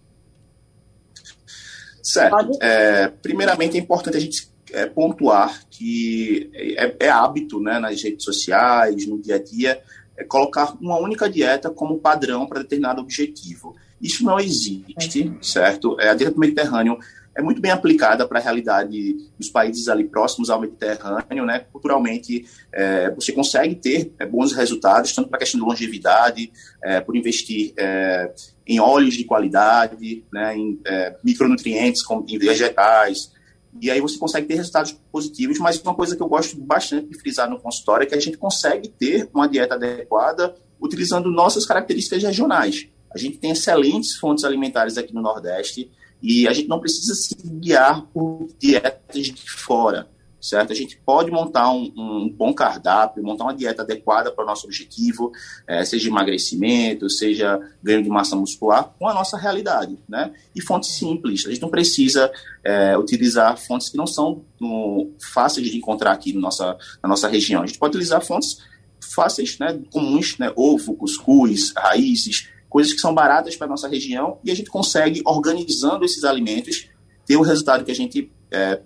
Certo. 2.00 2.56
É, 2.62 3.08
primeiramente, 3.08 3.76
é 3.76 3.80
importante 3.80 4.16
a 4.16 4.20
gente 4.20 4.48
é, 4.72 4.86
pontuar 4.86 5.64
que 5.68 6.48
é, 6.54 6.94
é, 7.00 7.08
hábito 7.08 7.60
né, 7.60 7.80
nas 7.80 8.00
redes 8.00 8.24
sociais, 8.24 9.04
no 9.08 9.20
dia 9.20 9.34
a 9.34 9.42
dia, 9.42 9.82
é 10.16 10.22
colocar 10.22 10.76
uma 10.80 11.00
única 11.00 11.28
dieta 11.28 11.68
como 11.68 11.98
padrão 11.98 12.46
para 12.46 12.62
determinado 12.62 13.00
objetivo. 13.00 13.74
Isso 14.00 14.24
não 14.24 14.38
existe, 14.38 15.36
certo? 15.42 16.00
É, 16.00 16.10
a 16.10 16.14
dieta 16.14 16.32
do 16.32 16.38
Mediterrâneo 16.38 16.96
é 17.40 17.42
muito 17.42 17.60
bem 17.60 17.70
aplicada 17.70 18.26
para 18.28 18.38
a 18.38 18.42
realidade 18.42 19.16
dos 19.38 19.48
países 19.48 19.88
ali 19.88 20.04
próximos 20.04 20.50
ao 20.50 20.60
Mediterrâneo, 20.60 21.44
né? 21.44 21.60
Culturalmente, 21.72 22.44
é, 22.72 23.10
você 23.10 23.32
consegue 23.32 23.74
ter 23.74 24.12
é, 24.18 24.26
bons 24.26 24.52
resultados, 24.52 25.12
tanto 25.14 25.28
para 25.28 25.38
a 25.38 25.40
questão 25.40 25.58
de 25.58 25.66
longevidade, 25.66 26.52
é, 26.84 27.00
por 27.00 27.16
investir 27.16 27.72
é, 27.76 28.32
em 28.66 28.78
óleos 28.78 29.14
de 29.14 29.24
qualidade, 29.24 30.24
né? 30.32 30.56
Em 30.56 30.78
é, 30.86 31.16
micronutrientes, 31.24 32.02
como 32.02 32.24
em 32.28 32.38
vegetais, 32.38 33.32
e 33.80 33.90
aí 33.90 34.00
você 34.00 34.18
consegue 34.18 34.46
ter 34.46 34.54
resultados 34.54 34.92
positivos, 35.12 35.58
mas 35.58 35.80
uma 35.80 35.94
coisa 35.94 36.16
que 36.16 36.22
eu 36.22 36.28
gosto 36.28 36.60
bastante 36.60 37.08
de 37.08 37.18
frisar 37.18 37.48
no 37.48 37.60
consultório 37.60 38.04
é 38.04 38.06
que 38.06 38.14
a 38.14 38.20
gente 38.20 38.36
consegue 38.36 38.88
ter 38.88 39.28
uma 39.32 39.48
dieta 39.48 39.74
adequada 39.74 40.54
utilizando 40.80 41.30
nossas 41.30 41.64
características 41.64 42.22
regionais. 42.22 42.88
A 43.14 43.18
gente 43.18 43.38
tem 43.38 43.50
excelentes 43.50 44.16
fontes 44.16 44.44
alimentares 44.44 44.98
aqui 44.98 45.14
no 45.14 45.22
Nordeste, 45.22 45.90
e 46.22 46.46
a 46.46 46.52
gente 46.52 46.68
não 46.68 46.80
precisa 46.80 47.14
se 47.14 47.34
guiar 47.44 48.02
por 48.12 48.48
dietas 48.58 49.26
de 49.26 49.50
fora, 49.50 50.08
certo? 50.40 50.72
A 50.72 50.76
gente 50.76 50.96
pode 51.04 51.30
montar 51.30 51.70
um, 51.70 51.92
um 51.96 52.28
bom 52.28 52.52
cardápio, 52.52 53.22
montar 53.22 53.44
uma 53.44 53.54
dieta 53.54 53.82
adequada 53.82 54.30
para 54.30 54.44
o 54.44 54.46
nosso 54.46 54.66
objetivo, 54.66 55.32
é, 55.66 55.84
seja 55.84 56.08
emagrecimento, 56.08 57.08
seja 57.10 57.60
ganho 57.82 58.02
de 58.02 58.08
massa 58.08 58.34
muscular, 58.36 58.94
com 58.98 59.08
a 59.08 59.14
nossa 59.14 59.36
realidade, 59.36 59.98
né? 60.08 60.32
E 60.54 60.60
fontes 60.60 60.90
simples. 60.96 61.46
A 61.46 61.50
gente 61.50 61.62
não 61.62 61.70
precisa 61.70 62.30
é, 62.64 62.96
utilizar 62.96 63.56
fontes 63.56 63.88
que 63.88 63.96
não 63.96 64.06
são 64.06 64.44
no, 64.60 65.10
fáceis 65.32 65.70
de 65.70 65.76
encontrar 65.76 66.12
aqui 66.12 66.32
na 66.32 66.40
nossa, 66.40 66.76
na 67.02 67.08
nossa 67.08 67.28
região. 67.28 67.62
A 67.62 67.66
gente 67.66 67.78
pode 67.78 67.92
utilizar 67.92 68.24
fontes 68.24 68.58
fáceis, 69.00 69.58
né, 69.58 69.80
comuns, 69.90 70.38
né, 70.38 70.52
ovo, 70.54 70.94
cuscuz, 70.94 71.72
raízes, 71.76 72.48
coisas 72.70 72.94
que 72.94 73.00
são 73.00 73.12
baratas 73.12 73.56
para 73.56 73.66
a 73.66 73.70
nossa 73.70 73.88
região, 73.88 74.38
e 74.42 74.50
a 74.50 74.54
gente 74.54 74.70
consegue, 74.70 75.20
organizando 75.26 76.04
esses 76.04 76.24
alimentos, 76.24 76.88
ter 77.26 77.36
o 77.36 77.42
resultado 77.42 77.84
que 77.84 77.90
a 77.90 77.94
gente 77.94 78.32
é, 78.50 78.80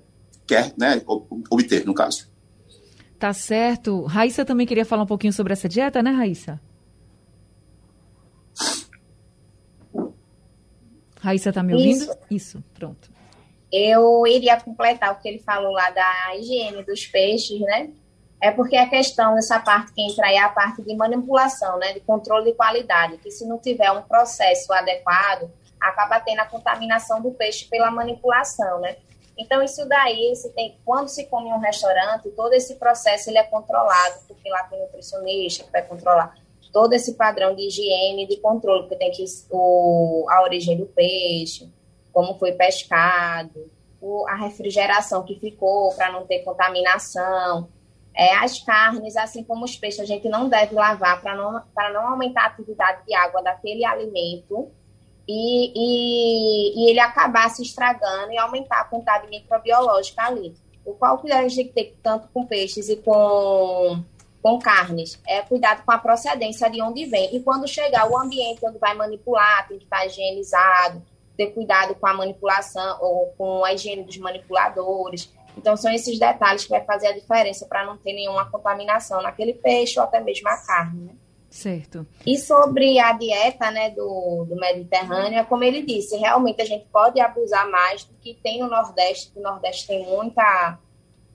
quer 0.47 0.73
né, 0.77 1.01
obter, 1.51 1.85
no 1.85 1.95
caso. 1.95 2.29
Tá 3.19 3.33
certo. 3.33 4.05
Raíssa 4.05 4.45
também 4.45 4.67
queria 4.67 4.85
falar 4.85 5.05
um 5.05 5.07
pouquinho 5.07 5.33
sobre 5.33 5.53
essa 5.53 5.69
dieta, 5.69 6.03
né, 6.03 6.11
Raíssa? 6.11 6.61
Raíssa 11.21 11.53
tá 11.53 11.63
me 11.63 11.75
ouvindo? 11.75 12.03
Isso, 12.03 12.19
Isso 12.31 12.65
pronto. 12.75 13.11
Eu 13.73 14.27
iria 14.27 14.61
completar 14.61 15.13
o 15.13 15.21
que 15.21 15.29
ele 15.29 15.39
falou 15.39 15.73
lá 15.73 15.91
da 15.91 16.37
higiene 16.37 16.85
dos 16.85 17.07
peixes, 17.07 17.61
né? 17.61 17.91
É 18.45 18.51
porque 18.51 18.77
a 18.77 18.87
questão 18.87 19.35
dessa 19.35 19.59
parte 19.59 19.95
que 19.95 20.03
entra 20.03 20.27
aí 20.27 20.35
é 20.35 20.43
a 20.43 20.51
parte 20.51 20.83
de 20.83 20.95
manipulação, 20.95 21.79
né? 21.79 21.95
De 21.95 22.01
controle 22.01 22.51
de 22.51 22.53
qualidade, 22.55 23.17
que 23.17 23.31
se 23.31 23.47
não 23.49 23.57
tiver 23.59 23.91
um 23.91 24.03
processo 24.03 24.71
adequado, 24.71 25.51
acaba 25.81 26.21
tendo 26.21 26.41
a 26.41 26.45
contaminação 26.45 27.23
do 27.23 27.31
peixe 27.31 27.65
pela 27.71 27.91
manipulação, 27.91 28.81
né? 28.81 28.97
Então, 29.39 29.63
isso 29.63 29.89
daí, 29.89 30.37
se 30.37 30.51
tem, 30.51 30.79
quando 30.85 31.09
se 31.09 31.25
come 31.25 31.49
em 31.49 31.55
um 31.55 31.59
restaurante, 31.59 32.29
todo 32.33 32.53
esse 32.53 32.75
processo 32.75 33.31
ele 33.31 33.39
é 33.39 33.45
controlado, 33.45 34.17
porque 34.29 34.51
lá 34.51 34.65
tem 34.65 34.79
nutricionista 34.79 35.65
que 35.65 35.73
vai 35.73 35.83
controlar 35.83 36.35
todo 36.71 36.93
esse 36.93 37.15
padrão 37.15 37.55
de 37.55 37.67
higiene, 37.67 38.27
de 38.27 38.37
controle, 38.37 38.83
porque 38.83 38.97
tem 38.97 39.11
que 39.11 39.25
o, 39.51 40.27
a 40.29 40.43
origem 40.43 40.77
do 40.77 40.85
peixe, 40.85 41.73
como 42.13 42.39
foi 42.39 42.53
pescado, 42.53 43.71
o, 44.03 44.27
a 44.29 44.35
refrigeração 44.35 45.23
que 45.23 45.41
ficou 45.41 45.95
para 45.95 46.13
não 46.13 46.27
ter 46.27 46.41
contaminação. 46.41 47.69
É, 48.17 48.37
as 48.37 48.61
carnes, 48.61 49.17
assim 49.17 49.43
como 49.43 49.65
os 49.65 49.77
peixes, 49.77 50.01
a 50.01 50.05
gente 50.05 50.29
não 50.29 50.49
deve 50.49 50.75
lavar 50.75 51.21
para 51.21 51.35
não, 51.35 51.61
não 51.93 52.09
aumentar 52.09 52.45
a 52.45 52.47
atividade 52.47 53.05
de 53.07 53.15
água 53.15 53.43
daquele 53.43 53.85
alimento 53.85 54.71
e, 55.27 55.73
e, 55.75 56.81
e, 56.81 56.91
ele 56.91 57.01
acabar 57.01 57.51
se 57.51 57.63
estragando 57.63 58.31
e 58.33 58.39
aumentar 58.39 58.83
a 58.83 58.85
quantidade 58.85 59.29
microbiológica 59.29 60.23
ali. 60.23 60.55
O 60.85 60.93
qual 60.93 61.19
cuidado 61.19 61.47
a 61.47 61.49
gente 61.49 61.73
tem 61.73 61.87
que 61.87 61.93
ter 61.93 61.99
tanto 62.03 62.29
com 62.33 62.47
peixes 62.47 62.89
e 62.89 62.97
com 62.97 64.05
com 64.45 64.59
carnes, 64.59 65.19
é 65.27 65.41
cuidado 65.41 65.83
com 65.87 65.91
a 65.91 65.97
procedência 65.97 66.69
de 66.69 66.83
onde 66.83 67.07
vem. 67.07 67.35
E 67.35 67.41
quando 67.41 67.67
chegar 67.67 68.07
o 68.07 68.15
ambiente 68.15 68.61
onde 68.63 68.77
vai 68.77 68.93
manipular, 68.93 69.67
tem 69.67 69.79
que 69.79 69.85
estar 69.85 70.05
higienizado, 70.05 71.03
ter 71.35 71.47
cuidado 71.47 71.95
com 71.95 72.07
a 72.07 72.13
manipulação 72.13 72.99
ou 73.01 73.33
com 73.39 73.65
a 73.65 73.73
higiene 73.73 74.05
dos 74.05 74.19
manipuladores. 74.19 75.33
Então, 75.57 75.77
são 75.77 75.93
esses 75.93 76.19
detalhes 76.19 76.65
que 76.65 76.71
vai 76.71 76.85
fazer 76.85 77.09
a 77.09 77.13
diferença 77.13 77.67
para 77.67 77.85
não 77.85 77.97
ter 77.97 78.13
nenhuma 78.13 78.51
contaminação 78.51 79.23
naquele 79.23 79.55
peixe 79.55 79.99
ou 79.99 80.05
até 80.05 80.21
mesmo 80.21 80.49
a 80.49 80.57
carne, 80.57 81.05
né? 81.05 81.13
Certo. 81.55 82.05
E 82.27 82.37
sobre 82.37 82.99
a 82.99 83.13
dieta 83.13 83.71
né, 83.71 83.91
do, 83.91 84.45
do 84.45 84.57
Mediterrâneo, 84.57 85.39
é 85.39 85.45
como 85.45 85.63
ele 85.63 85.83
disse, 85.83 86.17
realmente 86.17 86.61
a 86.61 86.65
gente 86.65 86.85
pode 86.93 87.21
abusar 87.21 87.71
mais 87.71 88.03
do 88.03 88.13
que 88.15 88.35
tem 88.43 88.59
no 88.59 88.69
Nordeste, 88.69 89.31
o 89.37 89.41
Nordeste 89.41 89.87
tem 89.87 90.05
muita 90.05 90.81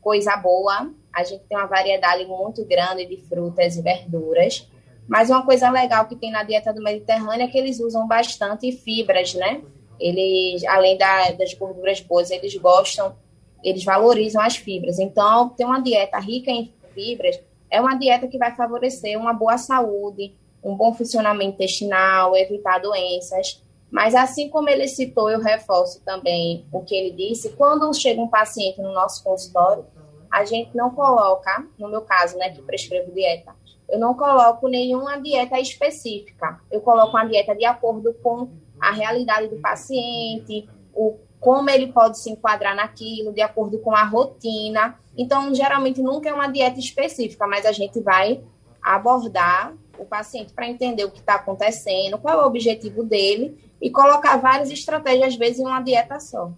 coisa 0.01 0.35
boa, 0.35 0.91
a 1.13 1.23
gente 1.23 1.45
tem 1.45 1.57
uma 1.57 1.67
variedade 1.67 2.25
muito 2.25 2.65
grande 2.65 3.05
de 3.05 3.15
frutas 3.29 3.77
e 3.77 3.81
verduras. 3.81 4.69
Mas 5.07 5.29
uma 5.29 5.45
coisa 5.45 5.69
legal 5.69 6.05
que 6.05 6.17
tem 6.17 6.31
na 6.31 6.43
dieta 6.43 6.73
do 6.73 6.83
Mediterrâneo 6.83 7.45
é 7.45 7.47
que 7.47 7.57
eles 7.57 7.79
usam 7.79 8.05
bastante 8.05 8.73
fibras, 8.73 9.33
né? 9.33 9.61
Eles, 9.97 10.65
além 10.65 10.97
da, 10.97 11.31
das 11.31 11.53
gorduras 11.53 12.01
boas, 12.01 12.29
eles 12.29 12.55
gostam, 12.57 13.15
eles 13.63 13.83
valorizam 13.83 14.41
as 14.41 14.55
fibras. 14.55 14.99
Então, 14.99 15.49
ter 15.49 15.65
uma 15.65 15.81
dieta 15.81 16.19
rica 16.19 16.51
em 16.51 16.73
fibras 16.93 17.39
é 17.69 17.79
uma 17.79 17.95
dieta 17.95 18.27
que 18.27 18.37
vai 18.37 18.55
favorecer 18.55 19.17
uma 19.17 19.33
boa 19.33 19.57
saúde, 19.57 20.33
um 20.63 20.75
bom 20.75 20.93
funcionamento 20.93 21.53
intestinal, 21.53 22.35
evitar 22.35 22.79
doenças. 22.79 23.63
Mas 23.91 24.13
assim 24.13 24.49
como 24.49 24.69
ele 24.69 24.87
citou, 24.87 25.29
eu 25.29 25.39
reforço 25.39 26.01
também 26.03 26.65
o 26.71 26.81
que 26.81 26.95
ele 26.95 27.11
disse, 27.11 27.51
quando 27.51 27.93
chega 27.93 28.21
um 28.21 28.27
paciente 28.27 28.81
no 28.81 28.93
nosso 28.93 29.23
consultório, 29.23 29.85
a 30.31 30.45
gente 30.45 30.75
não 30.75 30.91
coloca, 30.91 31.65
no 31.77 31.89
meu 31.89 32.01
caso, 32.01 32.37
né, 32.37 32.49
que 32.49 32.61
prescrevo 32.61 33.11
dieta, 33.11 33.55
eu 33.87 33.99
não 33.99 34.13
coloco 34.13 34.67
nenhuma 34.67 35.19
dieta 35.19 35.59
específica. 35.59 36.61
Eu 36.71 36.81
coloco 36.81 37.09
uma 37.09 37.25
dieta 37.25 37.55
de 37.55 37.65
acordo 37.65 38.13
com 38.21 38.49
a 38.79 38.91
realidade 38.91 39.47
do 39.47 39.59
paciente, 39.59 40.69
o 40.93 41.17
como 41.39 41.69
ele 41.69 41.91
pode 41.91 42.21
se 42.21 42.29
enquadrar 42.29 42.75
naquilo, 42.75 43.31
de 43.31 43.41
acordo 43.41 43.79
com 43.79 43.95
a 43.95 44.03
rotina. 44.03 44.95
Então, 45.17 45.53
geralmente 45.53 46.01
nunca 46.01 46.29
é 46.29 46.33
uma 46.33 46.47
dieta 46.47 46.79
específica, 46.79 47.47
mas 47.47 47.65
a 47.65 47.71
gente 47.71 47.99
vai 48.01 48.41
abordar 48.81 49.73
o 49.97 50.05
paciente 50.05 50.53
para 50.53 50.67
entender 50.67 51.03
o 51.03 51.11
que 51.11 51.19
está 51.19 51.35
acontecendo, 51.35 52.17
qual 52.17 52.39
é 52.39 52.43
o 52.43 52.47
objetivo 52.47 53.03
dele 53.03 53.57
e 53.81 53.89
colocar 53.89 54.37
várias 54.37 54.69
estratégias, 54.69 55.29
às 55.29 55.35
vezes, 55.35 55.59
em 55.59 55.65
uma 55.65 55.81
dieta 55.81 56.19
só. 56.19 56.51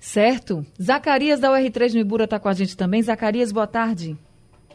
Certo. 0.00 0.64
Zacarias 0.80 1.40
da 1.40 1.50
UR3 1.50 1.94
no 1.94 2.00
Ibura 2.00 2.24
está 2.24 2.38
com 2.38 2.48
a 2.48 2.52
gente 2.52 2.76
também. 2.76 3.02
Zacarias, 3.02 3.52
boa 3.52 3.66
tarde. 3.66 4.16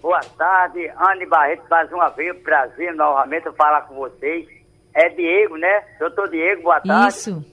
Boa 0.01 0.19
tarde, 0.37 0.91
Anne 0.97 1.25
Barreto, 1.25 1.63
mais 1.69 1.89
uma 1.91 2.09
vez, 2.09 2.37
prazer 2.41 2.93
novamente 2.93 3.49
falar 3.53 3.83
com 3.83 3.95
vocês. 3.95 4.45
É 4.93 5.09
Diego, 5.09 5.55
né? 5.55 5.83
Doutor 5.97 6.29
Diego, 6.29 6.63
boa 6.63 6.81
tarde. 6.81 7.07
Isso. 7.07 7.52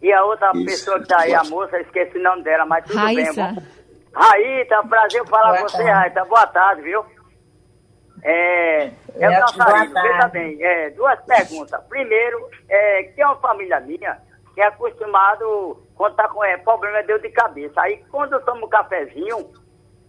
E 0.00 0.12
a 0.12 0.24
outra 0.24 0.52
Isso. 0.54 0.64
pessoa 0.64 0.96
que 0.98 1.02
está 1.04 1.20
aí, 1.20 1.34
a 1.34 1.42
moça, 1.44 1.80
esqueci 1.80 2.18
o 2.18 2.22
nome 2.22 2.42
dela, 2.42 2.64
mas 2.66 2.84
tudo 2.84 2.98
Raíssa. 2.98 3.52
bem. 3.52 3.66
Raíssa, 4.14 4.82
prazer 4.88 5.26
falar 5.26 5.58
com 5.58 5.68
você, 5.68 5.82
Raíssa. 5.82 6.24
Boa 6.24 6.46
tarde, 6.46 6.82
viu? 6.82 7.04
É, 8.22 8.90
eu 9.14 9.40
gostaria, 9.40 9.90
veja 9.90 10.28
bem, 10.28 10.62
é, 10.62 10.90
duas 10.90 11.20
perguntas. 11.24 11.80
Primeiro, 11.88 12.48
é, 12.68 13.02
que 13.04 13.20
é 13.20 13.26
uma 13.26 13.36
família 13.36 13.80
minha 13.80 14.18
que 14.54 14.62
é 14.62 14.66
acostumado 14.66 15.80
quando 15.94 16.16
tá 16.16 16.28
com 16.28 16.44
é, 16.44 16.56
problema 16.56 17.00
de 17.02 17.06
dor 17.06 17.20
de 17.20 17.30
cabeça. 17.30 17.80
Aí 17.80 18.04
quando 18.10 18.32
eu 18.32 18.44
tomo 18.44 18.66
um 18.66 18.68
cafezinho, 18.68 19.52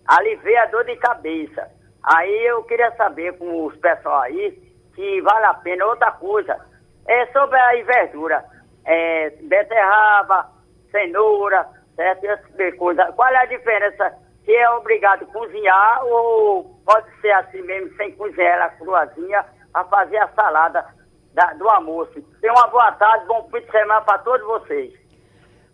alivia 0.08 0.64
a 0.64 0.66
dor 0.66 0.86
de 0.86 0.96
cabeça. 0.96 1.70
Aí 2.04 2.48
eu 2.48 2.64
queria 2.64 2.92
saber 2.96 3.38
com 3.38 3.66
os 3.66 3.76
pessoal 3.78 4.22
aí 4.22 4.52
que 4.96 5.22
vale 5.22 5.46
a 5.46 5.54
pena. 5.54 5.86
Outra 5.86 6.12
coisa, 6.14 6.60
é 7.08 7.28
sobre 7.28 7.60
a 7.60 7.84
verdura. 7.84 8.44
É, 8.92 9.30
beterraba, 9.42 10.50
cenoura, 10.92 11.68
certo? 11.96 12.26
Essa 12.26 12.72
coisa. 12.76 13.12
Qual 13.14 13.30
é 13.30 13.38
a 13.38 13.46
diferença? 13.46 14.14
Se 14.44 14.52
é 14.56 14.70
obrigado 14.72 15.24
a 15.24 15.28
cozinhar 15.28 16.04
ou 16.06 16.64
pode 16.84 17.08
ser 17.22 17.32
assim 17.34 17.62
mesmo, 17.62 17.96
sem 17.98 18.12
cozinhar 18.14 18.56
ela 18.56 18.70
cruazinha, 18.70 19.46
a 19.74 19.84
fazer 19.84 20.18
a 20.18 20.28
salada 20.30 20.86
da, 21.34 21.54
do 21.54 21.70
almoço. 21.70 22.20
Tenha 22.42 22.54
uma 22.54 22.68
boa 22.68 22.92
tarde, 22.94 23.28
bom 23.28 23.48
fim 23.52 23.60
de 23.60 23.72
semana 23.72 24.02
para 24.02 24.18
todos 24.20 24.46
vocês. 24.48 24.94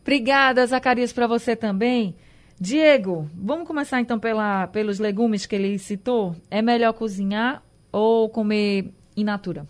Obrigada, 0.01 0.65
Zacarias, 0.65 1.13
para 1.13 1.25
você 1.25 1.55
também. 1.55 2.17
Diego, 2.59 3.27
vamos 3.33 3.67
começar 3.67 3.99
então 3.99 4.19
pela, 4.19 4.67
pelos 4.67 4.99
legumes 4.99 5.45
que 5.45 5.55
ele 5.55 5.79
citou. 5.79 6.35
É 6.51 6.61
melhor 6.61 6.93
cozinhar 6.93 7.63
ou 7.91 8.29
comer 8.29 8.91
in 9.15 9.23
natura? 9.23 9.65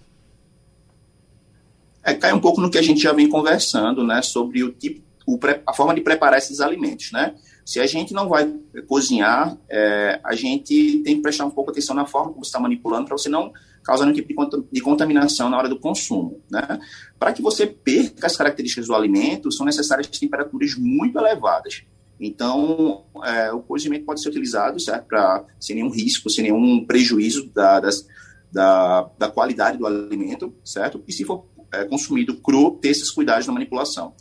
É, 2.05 2.13
cai 2.13 2.31
um 2.31 2.39
pouco 2.39 2.62
no 2.62 2.69
que 2.69 2.77
a 2.77 2.83
gente 2.83 3.01
já 3.01 3.12
vem 3.12 3.27
conversando, 3.27 4.05
né, 4.05 4.21
sobre 4.21 4.63
o 4.63 4.71
tipo, 4.71 5.01
o, 5.25 5.39
a 5.65 5.74
forma 5.74 5.95
de 5.95 6.01
preparar 6.01 6.38
esses 6.38 6.62
alimentos, 6.62 7.12
né? 7.12 7.33
Se 7.65 7.79
a 7.79 7.88
gente 7.88 8.13
não 8.13 8.29
vai 8.29 8.47
cozinhar, 8.88 9.57
é, 9.67 10.19
a 10.24 10.35
gente 10.35 11.01
tem 11.03 11.15
que 11.15 11.21
prestar 11.21 11.45
um 11.45 11.50
pouco 11.50 11.71
atenção 11.71 11.95
na 11.95 12.05
forma 12.05 12.31
como 12.31 12.45
você 12.45 12.50
está 12.50 12.59
manipulando 12.59 13.07
para 13.07 13.17
você 13.17 13.27
não 13.27 13.51
causar 13.83 14.05
nenhum 14.05 14.15
tipo 14.15 14.33
de 14.71 14.81
contaminação 14.81 15.50
na 15.50 15.57
hora 15.57 15.67
do 15.67 15.79
consumo. 15.79 16.39
Né? 16.50 16.79
Para 17.17 17.33
que 17.33 17.41
você 17.41 17.65
perca 17.65 18.27
as 18.27 18.38
características 18.38 18.85
do 18.85 18.93
alimento, 18.93 19.51
são 19.51 19.65
necessárias 19.65 20.07
temperaturas 20.07 20.75
muito 20.75 21.17
elevadas. 21.17 21.83
Então, 22.19 23.05
é, 23.24 23.51
o 23.51 23.62
cozimento 23.62 24.05
pode 24.05 24.21
ser 24.21 24.29
utilizado 24.29 24.77
para 25.07 25.43
sem 25.59 25.75
nenhum 25.75 25.89
risco, 25.89 26.29
sem 26.29 26.43
nenhum 26.43 26.85
prejuízo 26.85 27.50
da, 27.51 27.79
das, 27.79 28.07
da, 28.51 29.09
da 29.17 29.27
qualidade 29.27 29.77
do 29.77 29.88
alimento, 29.88 30.53
certo? 30.63 31.03
E 31.07 31.12
se 31.12 31.25
for 31.25 31.45
é, 31.82 31.86
consumido 31.86 32.36
cru, 32.36 32.72
ter 32.72 32.89
esses 32.89 33.12
cuidados 33.12 33.48
na 33.48 33.53
manipulação. 33.53 34.13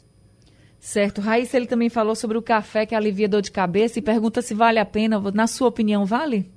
Certo. 0.79 1.21
Raíssa, 1.21 1.57
ele 1.57 1.67
também 1.67 1.89
falou 1.89 2.15
sobre 2.15 2.37
o 2.37 2.43
café 2.43 2.85
que 2.85 2.95
alivia 2.95 3.29
dor 3.29 3.41
de 3.41 3.51
cabeça 3.51 3.99
e 3.99 4.03
pergunta 4.03 4.43
se 4.43 4.53
vale 4.53 4.79
a 4.79 4.85
pena. 4.85 5.19
Na 5.33 5.47
sua 5.47 5.69
opinião, 5.69 6.05
vale? 6.05 6.53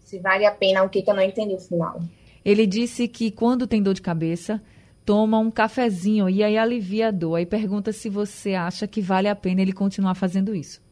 Se 0.00 0.18
vale 0.18 0.44
a 0.44 0.50
pena, 0.50 0.82
o 0.82 0.88
que, 0.88 1.02
que 1.02 1.10
eu 1.10 1.14
não 1.14 1.22
entendi 1.22 1.54
o 1.54 1.60
final. 1.60 2.00
Ele 2.44 2.66
disse 2.66 3.06
que 3.06 3.30
quando 3.30 3.66
tem 3.66 3.82
dor 3.82 3.94
de 3.94 4.02
cabeça, 4.02 4.60
toma 5.04 5.38
um 5.38 5.50
cafezinho 5.50 6.28
e 6.28 6.42
aí 6.42 6.58
alivia 6.58 7.08
a 7.08 7.10
dor. 7.10 7.36
Aí 7.36 7.46
pergunta 7.46 7.92
se 7.92 8.08
você 8.08 8.54
acha 8.54 8.88
que 8.88 9.00
vale 9.00 9.28
a 9.28 9.36
pena 9.36 9.62
ele 9.62 9.72
continuar 9.72 10.14
fazendo 10.14 10.54
isso. 10.54 10.82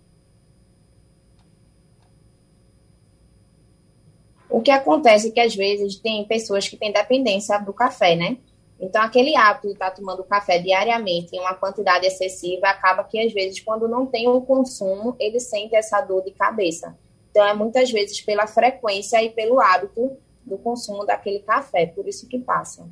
O 4.57 4.63
que 4.63 4.71
acontece 4.71 5.29
é 5.29 5.31
que 5.33 5.39
às 5.39 5.55
vezes 5.55 5.97
tem 5.97 6.25
pessoas 6.25 6.67
que 6.67 6.79
têm 6.79 6.91
dependência 6.91 7.59
do 7.59 7.75
café, 7.75 8.17
né? 8.17 8.39
Então, 8.81 9.03
aquele 9.03 9.37
hábito 9.37 9.67
de 9.67 9.75
estar 9.75 9.91
tomando 9.91 10.25
café 10.25 10.59
diariamente 10.59 11.37
em 11.37 11.41
uma 11.41 11.53
quantidade 11.53 12.07
excessiva 12.07 12.69
acaba 12.69 13.05
que, 13.05 13.21
às 13.21 13.35
vezes, 13.35 13.61
quando 13.61 13.87
não 13.87 14.07
tem 14.07 14.27
o 14.27 14.41
consumo, 14.41 15.15
ele 15.21 15.39
sente 15.41 15.77
essa 15.77 16.01
dor 16.01 16.25
de 16.25 16.31
cabeça. 16.31 16.97
Então, 17.31 17.47
é 17.47 17.53
muitas 17.53 17.91
vezes 17.91 18.23
pela 18.23 18.47
frequência 18.47 19.23
e 19.23 19.29
pelo 19.29 19.61
hábito 19.61 20.17
do 20.43 20.57
consumo 20.57 21.05
daquele 21.05 21.41
café, 21.41 21.85
por 21.85 22.09
isso 22.09 22.27
que 22.27 22.39
passa. 22.39 22.89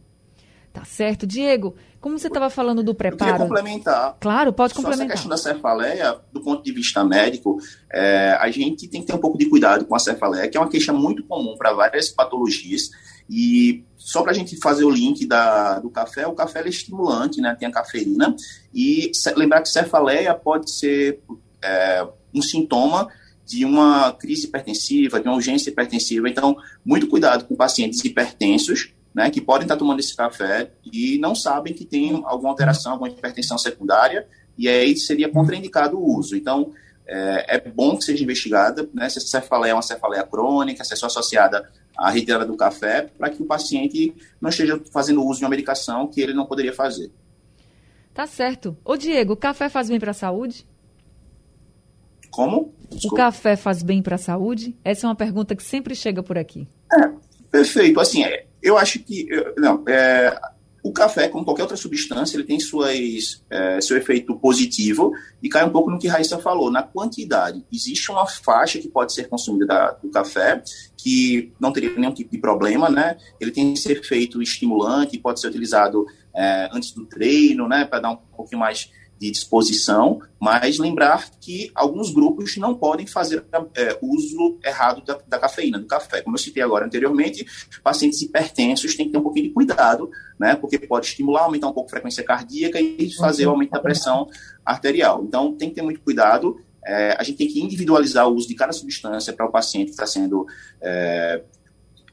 Tá 0.75 0.85
certo. 0.85 1.25
Diego, 1.25 1.77
como 2.01 2.19
você 2.19 2.27
estava 2.27 2.51
falando 2.51 2.83
do 2.83 2.97
preparo... 2.97 3.31
Eu 3.31 3.37
queria 3.37 3.47
complementar. 3.47 4.17
Claro, 4.19 4.53
pode 4.53 4.75
complementar. 4.75 5.07
Só 5.07 5.13
essa 5.13 5.29
questão 5.29 5.53
da 5.53 5.61
cefaleia, 5.61 6.17
do 6.33 6.41
ponto 6.41 6.65
de 6.65 6.73
vista 6.73 7.05
médico, 7.05 7.61
é, 7.93 8.37
a 8.41 8.51
gente 8.51 8.89
tem 8.89 9.01
que 9.01 9.07
ter 9.07 9.15
um 9.15 9.21
pouco 9.21 9.39
de 9.39 9.49
cuidado 9.49 9.85
com 9.85 9.95
a 9.95 10.01
cefaleia, 10.01 10.49
que 10.49 10.57
é 10.57 10.61
uma 10.61 10.69
queixa 10.69 10.93
muito 10.93 11.23
comum 11.23 11.57
para 11.57 11.73
várias 11.73 12.09
patologias. 12.09 12.91
E 13.31 13.85
só 13.97 14.23
para 14.23 14.33
a 14.33 14.35
gente 14.35 14.57
fazer 14.57 14.83
o 14.85 14.91
link 14.91 15.25
da, 15.27 15.79
do 15.79 15.89
café, 15.89 16.27
o 16.27 16.33
café 16.33 16.61
é 16.61 16.69
estimulante, 16.69 17.41
né? 17.41 17.55
Tem 17.57 17.69
a 17.69 17.73
cafeína. 17.73 18.35
E 18.75 19.13
lembrar 19.37 19.63
que 19.63 19.69
cefaleia 19.69 20.35
pode 20.35 20.73
ser 20.73 21.21
é, 21.63 22.05
um 22.35 22.43
sintoma 22.43 23.09
de 23.47 23.65
uma 23.65 24.13
crise 24.13 24.47
hipertensiva, 24.47 25.21
de 25.21 25.29
uma 25.29 25.37
urgência 25.37 25.71
hipertensiva. 25.71 26.29
Então, 26.29 26.57
muito 26.85 27.07
cuidado 27.07 27.45
com 27.45 27.55
pacientes 27.55 28.05
hipertensos, 28.05 28.94
né, 29.15 29.31
que 29.31 29.41
podem 29.41 29.65
estar 29.65 29.77
tomando 29.77 30.01
esse 30.01 30.17
café 30.17 30.73
e 30.93 31.19
não 31.19 31.35
sabem 31.35 31.73
que 31.73 31.85
tem 31.85 32.23
alguma 32.25 32.51
alteração, 32.51 32.93
alguma 32.93 33.09
hipertensão 33.09 33.57
secundária, 33.57 34.27
e 34.59 34.69
aí 34.69 34.97
seria 34.97 35.29
contraindicado 35.29 35.99
o 35.99 36.17
uso. 36.19 36.37
Então, 36.37 36.73
é, 37.07 37.57
é 37.57 37.61
bom 37.61 37.97
que 37.97 38.05
seja 38.05 38.25
investigada, 38.25 38.89
né, 38.93 39.09
se 39.09 39.19
essa 39.19 39.29
cefaleia 39.29 39.71
é 39.71 39.75
uma 39.75 39.83
cefaleia 39.83 40.25
crônica, 40.25 40.83
se 40.83 40.95
é 40.95 40.97
só 40.97 41.07
associada 41.07 41.71
à 41.97 42.11
retirada 42.11 42.45
do 42.45 42.57
café, 42.57 43.09
para 43.17 43.31
que 43.31 43.41
o 43.41 43.47
paciente 43.47 44.13
não 44.41 44.51
esteja 44.51 44.81
fazendo 44.93 45.25
uso 45.25 45.39
de 45.39 45.45
uma 45.45 45.51
medicação 45.51 46.09
que 46.09 46.21
ele 46.21 46.35
não 46.35 46.47
poderia 46.47 46.73
fazer. 46.73 47.13
Tá 48.13 48.27
certo. 48.27 48.77
Ô, 48.85 48.97
Diego, 48.97 49.35
o 49.35 49.37
café 49.37 49.69
faz 49.69 49.89
bem 49.89 50.01
para 50.01 50.13
a 50.13 50.15
saúde? 50.15 50.67
Como? 52.31 52.73
Desculpa. 52.91 53.15
O 53.15 53.17
café 53.17 53.57
faz 53.57 53.83
bem 53.83 54.03
para 54.03 54.17
a 54.17 54.19
saúde? 54.19 54.77
Essa 54.85 55.07
é 55.07 55.09
uma 55.09 55.15
pergunta 55.15 55.55
que 55.55 55.63
sempre 55.63 55.95
chega 55.95 56.23
por 56.23 56.39
aqui. 56.39 56.67
É, 56.93 57.11
perfeito. 57.51 58.01
Assim, 58.01 58.25
é, 58.25 58.47
eu 58.65 58.79
acho 58.79 58.99
que. 58.99 59.29
Não, 59.57 59.85
é, 59.87 60.41
o 60.83 60.93
café, 60.93 61.29
como 61.29 61.47
qualquer 61.47 61.63
outra 61.63 61.79
substância, 61.79 62.37
ele 62.37 62.45
tem 62.45 62.61
suas, 62.61 63.43
é, 63.49 63.81
seu 63.81 63.97
efeito 63.97 64.37
positivo 64.37 65.13
e 65.43 65.49
cai 65.49 65.65
um 65.65 65.71
pouco 65.71 65.91
no 65.91 65.99
que 65.99 66.07
Raíssa 66.07 66.39
falou, 66.39 66.71
na 66.71 66.83
quantidade. 66.83 67.65
Existe 67.73 68.11
uma 68.11 68.27
faixa 68.27 68.79
que 68.79 68.89
pode 68.89 69.15
ser 69.15 69.29
consumida 69.29 69.67
da, 69.67 69.91
do 69.93 70.11
café 70.11 70.63
que 70.97 71.53
não 71.59 71.73
teria 71.73 71.91
nenhum 71.99 72.13
tipo 72.13 72.31
de 72.31 72.39
problema, 72.39 72.91
né? 72.91 73.17
Ele 73.41 73.51
tem 73.51 73.73
esse 73.73 73.93
efeito 73.93 74.43
estimulante, 74.43 75.19
pode 75.19 75.41
ser 75.41 75.49
utilizado 75.49 76.05
é, 76.35 76.69
antes 76.71 76.93
do 76.93 77.07
treino, 77.07 77.67
né? 77.67 77.87
Para 77.87 78.01
dar 78.01 78.11
um 78.11 78.17
pouquinho 78.17 78.61
mais 78.61 78.91
de 79.25 79.31
disposição, 79.31 80.21
mas 80.39 80.79
lembrar 80.79 81.31
que 81.41 81.71
alguns 81.75 82.13
grupos 82.13 82.59
não 82.59 82.75
podem 82.75 83.07
fazer 83.07 83.43
é, 83.75 83.99
uso 84.03 84.59
errado 84.63 85.03
da, 85.03 85.19
da, 85.27 85.39
cafeína, 85.39 85.79
do 85.79 85.87
café. 85.87 86.21
Como 86.21 86.37
eu 86.37 86.41
citei 86.41 86.63
agora 86.63 86.85
anteriormente, 86.85 87.47
pacientes 87.83 88.21
hipertensos 88.21 88.95
têm 88.95 89.07
que 89.07 89.13
ter 89.13 89.19
um 89.19 89.23
pouquinho 89.23 89.49
de 89.49 89.55
cuidado, 89.55 90.11
né, 90.39 90.55
porque 90.55 90.79
pode 90.79 91.07
estimular, 91.07 91.45
aumentar 91.45 91.69
um 91.69 91.73
pouco 91.73 91.89
a 91.89 91.91
frequência 91.91 92.23
cardíaca 92.23 92.79
e 92.79 93.11
fazer 93.15 93.47
o 93.47 93.51
aumento 93.51 93.71
da 93.71 93.81
pressão 93.81 94.29
arterial. 94.65 95.25
Então, 95.27 95.55
tem 95.55 95.71
que 95.71 95.77
ter 95.77 95.83
muito 95.83 96.01
cuidado. 96.01 96.61
É, 96.85 97.17
a 97.19 97.23
gente 97.23 97.39
tem 97.39 97.49
que 97.49 97.63
individualizar 97.63 98.29
o 98.29 98.35
uso 98.35 98.47
de 98.47 98.55
cada 98.55 98.73
substância 98.73 99.33
para 99.33 99.47
o 99.47 99.51
paciente 99.51 99.87
que 99.87 99.93
está 99.93 100.07
sendo 100.07 100.47
é, 100.83 101.43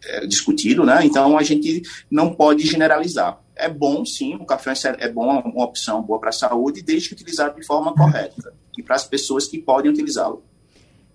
é, 0.06 0.25
discutido, 0.25 0.86
né? 0.86 1.03
Então, 1.03 1.38
a 1.38 1.44
gente 1.44 1.82
não 2.10 2.34
pode 2.34 2.65
generalizar 2.65 3.38
é 3.62 3.70
bom, 3.70 4.03
sim, 4.03 4.36
o 4.36 4.46
café 4.46 4.74
é 4.98 5.08
bom, 5.08 5.39
uma 5.39 5.63
opção 5.63 6.01
boa 6.01 6.20
para 6.20 6.30
a 6.30 6.34
saúde, 6.34 6.82
desde 6.82 7.10
que 7.10 7.13
utilizado 7.13 7.60
de 7.60 7.65
forma 7.65 7.94
correta 7.94 8.53
e 8.77 8.82
para 8.82 8.96
as 8.96 9.06
pessoas 9.06 9.48
que 9.48 9.60
podem 9.60 9.91
utilizá-lo. 9.91 10.44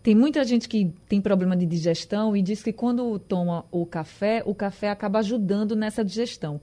Tem 0.02 0.14
muita 0.14 0.44
gente 0.44 0.68
que 0.68 0.92
tem 1.08 1.20
problema 1.20 1.56
de 1.56 1.66
digestão 1.66 2.36
e 2.36 2.40
diz 2.40 2.62
que 2.62 2.72
quando 2.72 3.18
toma 3.18 3.64
o 3.72 3.84
café, 3.84 4.42
o 4.46 4.54
café 4.54 4.90
acaba 4.90 5.18
ajudando 5.18 5.74
nessa 5.74 6.04
digestão. 6.04 6.60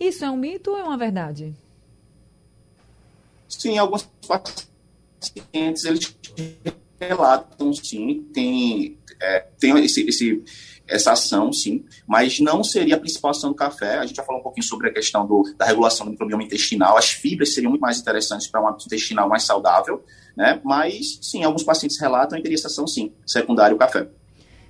Isso 0.00 0.24
é 0.24 0.30
um 0.30 0.36
mito 0.36 0.70
ou 0.70 0.78
é 0.78 0.84
uma 0.84 0.96
verdade? 0.96 1.54
Sim, 3.46 3.76
alguns 3.76 4.08
pacientes 4.26 5.84
eles 5.84 6.16
relatam, 7.00 7.72
sim, 7.72 8.26
tem, 8.32 8.98
é, 9.20 9.40
tem 9.58 9.84
esse, 9.84 10.02
esse 10.08 10.42
essa 10.88 11.12
ação, 11.12 11.52
sim, 11.52 11.84
mas 12.06 12.38
não 12.38 12.62
seria 12.62 12.94
a 12.94 12.98
principal 12.98 13.32
ação 13.32 13.50
do 13.50 13.56
café. 13.56 13.98
A 13.98 14.06
gente 14.06 14.16
já 14.16 14.22
falou 14.22 14.40
um 14.40 14.42
pouquinho 14.42 14.64
sobre 14.64 14.88
a 14.88 14.92
questão 14.92 15.26
do, 15.26 15.42
da 15.56 15.64
regulação 15.64 16.06
do 16.06 16.12
microbioma 16.12 16.44
intestinal. 16.44 16.96
As 16.96 17.10
fibras 17.10 17.54
seriam 17.54 17.70
muito 17.70 17.82
mais 17.82 17.98
interessantes 17.98 18.46
para 18.46 18.62
um 18.62 18.68
hábito 18.68 18.86
intestinal 18.86 19.28
mais 19.28 19.42
saudável, 19.42 20.04
né? 20.36 20.60
Mas, 20.64 21.18
sim, 21.22 21.42
alguns 21.42 21.64
pacientes 21.64 21.98
relatam 21.98 22.38
e 22.38 22.42
teria 22.42 22.56
essa 22.56 22.68
ação, 22.68 22.86
sim, 22.86 23.12
secundária 23.26 23.74
o 23.74 23.78
café. 23.78 24.08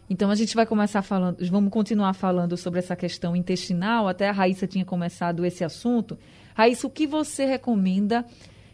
Então, 0.09 0.31
a 0.31 0.35
gente 0.35 0.55
vai 0.55 0.65
começar 0.65 1.03
falando, 1.03 1.39
vamos 1.51 1.71
continuar 1.71 2.15
falando 2.15 2.57
sobre 2.57 2.79
essa 2.79 2.95
questão 2.95 3.35
intestinal. 3.35 4.09
Até 4.09 4.29
a 4.29 4.33
Raíssa 4.33 4.67
tinha 4.67 4.85
começado 4.85 5.45
esse 5.45 5.65
assunto. 5.65 6.17
Raíssa, 6.55 6.87
o 6.87 6.91
que 6.91 7.07
você 7.07 7.45
recomenda 7.45 8.25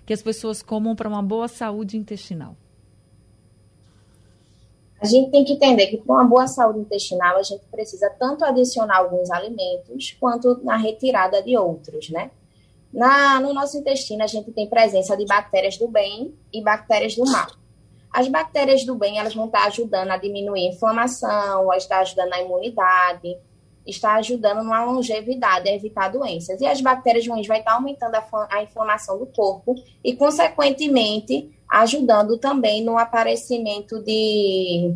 que 0.05 0.13
as 0.13 0.23
pessoas 0.23 0.63
comam 0.63 0.95
para 0.95 1.09
uma 1.09 1.23
boa 1.23 1.49
saúde 1.49 1.97
intestinal? 1.97 2.57
A 5.03 5.07
gente 5.07 5.33
tem 5.33 5.45
que 5.45 5.55
entender 5.55 5.89
que 5.89 5.97
para 5.97 6.15
uma 6.15 6.25
boa 6.25 6.47
saúde 6.47 6.79
intestinal 6.79 7.37
a 7.37 7.43
gente 7.43 7.65
precisa 7.67 8.09
tanto 8.09 8.45
adicionar 8.45 8.99
alguns 8.99 9.33
alimentos 9.33 10.17
quanto 10.21 10.61
na 10.63 10.77
retirada 10.77 11.43
de 11.43 11.57
outros, 11.57 12.09
né? 12.09 12.31
Na, 12.93 13.41
no 13.41 13.53
nosso 13.53 13.77
intestino 13.77 14.23
a 14.23 14.29
gente 14.29 14.53
tem 14.53 14.69
presença 14.69 15.17
de 15.17 15.27
bactérias 15.27 15.77
do 15.77 15.89
bem 15.89 16.33
e 16.53 16.63
bactérias 16.63 17.17
do 17.17 17.25
mal. 17.25 17.49
As 18.13 18.29
bactérias 18.29 18.85
do 18.85 18.95
bem 18.95 19.19
elas 19.19 19.35
vão 19.35 19.47
estar 19.47 19.67
ajudando 19.67 20.11
a 20.11 20.17
diminuir 20.17 20.69
a 20.69 20.71
inflamação, 20.71 21.73
a 21.73 21.77
estar 21.77 21.99
ajudando 21.99 22.29
na 22.29 22.41
imunidade, 22.41 23.37
está 23.87 24.15
ajudando 24.15 24.63
na 24.63 24.85
longevidade, 24.85 25.69
a 25.69 25.75
evitar 25.75 26.09
doenças. 26.09 26.61
E 26.61 26.67
as 26.67 26.81
bactérias 26.81 27.27
ruins 27.27 27.47
vai 27.47 27.59
estar 27.59 27.75
aumentando 27.75 28.15
a, 28.15 28.49
a 28.51 28.63
inflamação 28.63 29.19
do 29.19 29.27
corpo 29.27 29.75
e, 30.05 30.15
consequentemente, 30.15 31.51
ajudando 31.69 32.39
também 32.39 32.85
no 32.85 32.99
aparecimento 32.99 34.03
de, 34.03 34.95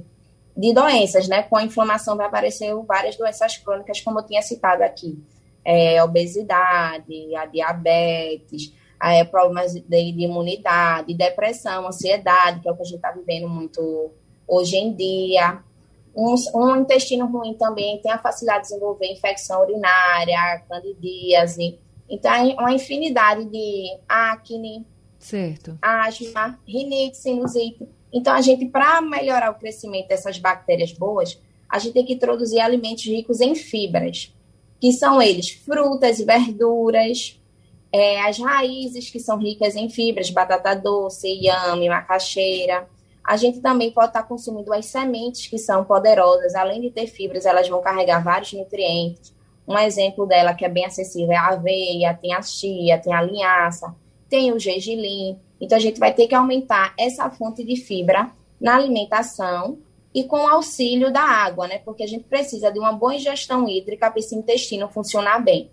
de 0.56 0.72
doenças, 0.72 1.26
né? 1.26 1.42
Com 1.42 1.56
a 1.56 1.64
inflamação 1.64 2.16
vai 2.16 2.26
aparecer 2.26 2.74
várias 2.86 3.16
doenças 3.16 3.56
crônicas, 3.56 4.00
como 4.00 4.20
eu 4.20 4.26
tinha 4.26 4.42
citado 4.42 4.82
aqui. 4.82 5.18
É, 5.64 6.02
obesidade, 6.02 7.34
a 7.34 7.46
diabetes, 7.46 8.72
é, 9.02 9.24
problemas 9.24 9.72
de, 9.72 9.82
de 9.82 10.22
imunidade, 10.22 11.12
depressão, 11.12 11.88
ansiedade, 11.88 12.60
que 12.60 12.68
é 12.68 12.72
o 12.72 12.76
que 12.76 12.82
a 12.82 12.84
gente 12.84 12.96
está 12.96 13.10
vivendo 13.10 13.48
muito 13.48 14.12
hoje 14.46 14.76
em 14.76 14.94
dia. 14.94 15.60
Um, 16.16 16.34
um, 16.54 16.76
intestino 16.76 17.26
ruim 17.26 17.54
também 17.54 18.00
tem 18.00 18.10
a 18.10 18.18
facilidade 18.18 18.62
de 18.62 18.68
desenvolver 18.70 19.06
infecção 19.06 19.60
urinária, 19.60 20.62
candidíase. 20.66 21.78
Então, 22.08 22.32
uma 22.54 22.72
infinidade 22.72 23.44
de 23.44 23.98
acne, 24.08 24.86
certo. 25.18 25.78
asma, 25.82 26.58
rinite, 26.66 27.18
sinusite. 27.18 27.86
Então, 28.10 28.32
a 28.32 28.40
gente, 28.40 28.64
para 28.66 29.02
melhorar 29.02 29.50
o 29.50 29.58
crescimento 29.58 30.08
dessas 30.08 30.38
bactérias 30.38 30.92
boas, 30.92 31.38
a 31.68 31.78
gente 31.78 31.92
tem 31.92 32.04
que 32.04 32.14
introduzir 32.14 32.60
alimentos 32.60 33.04
ricos 33.04 33.40
em 33.40 33.54
fibras, 33.54 34.34
que 34.80 34.92
são 34.92 35.20
eles 35.20 35.50
frutas 35.50 36.18
e 36.18 36.24
verduras, 36.24 37.38
é, 37.92 38.20
as 38.22 38.38
raízes 38.38 39.10
que 39.10 39.18
são 39.20 39.38
ricas 39.38 39.76
em 39.76 39.88
fibras, 39.88 40.30
batata 40.30 40.74
doce, 40.74 41.28
inhame, 41.28 41.88
macaxeira, 41.88 42.88
a 43.26 43.36
gente 43.36 43.60
também 43.60 43.90
pode 43.90 44.08
estar 44.08 44.22
consumindo 44.22 44.72
as 44.72 44.86
sementes 44.86 45.48
que 45.48 45.58
são 45.58 45.84
poderosas, 45.84 46.54
além 46.54 46.80
de 46.80 46.90
ter 46.90 47.08
fibras, 47.08 47.44
elas 47.44 47.68
vão 47.68 47.80
carregar 47.82 48.22
vários 48.22 48.52
nutrientes. 48.52 49.34
Um 49.66 49.76
exemplo 49.76 50.26
dela 50.26 50.54
que 50.54 50.64
é 50.64 50.68
bem 50.68 50.84
acessível 50.84 51.32
é 51.32 51.36
a 51.36 51.48
aveia, 51.48 52.14
tem 52.14 52.32
a 52.32 52.40
chia, 52.40 52.98
tem 52.98 53.12
a 53.12 53.20
linhaça, 53.20 53.92
tem 54.28 54.52
o 54.52 54.60
gergelim. 54.60 55.40
Então 55.60 55.76
a 55.76 55.80
gente 55.80 55.98
vai 55.98 56.14
ter 56.14 56.28
que 56.28 56.36
aumentar 56.36 56.94
essa 56.96 57.28
fonte 57.28 57.64
de 57.64 57.74
fibra 57.74 58.30
na 58.60 58.76
alimentação 58.76 59.78
e 60.14 60.22
com 60.22 60.44
o 60.44 60.48
auxílio 60.48 61.12
da 61.12 61.20
água, 61.20 61.66
né? 61.66 61.78
Porque 61.78 62.04
a 62.04 62.06
gente 62.06 62.24
precisa 62.24 62.70
de 62.70 62.78
uma 62.78 62.92
boa 62.92 63.16
ingestão 63.16 63.68
hídrica 63.68 64.08
para 64.08 64.20
esse 64.20 64.36
intestino 64.36 64.88
funcionar 64.88 65.40
bem. 65.40 65.68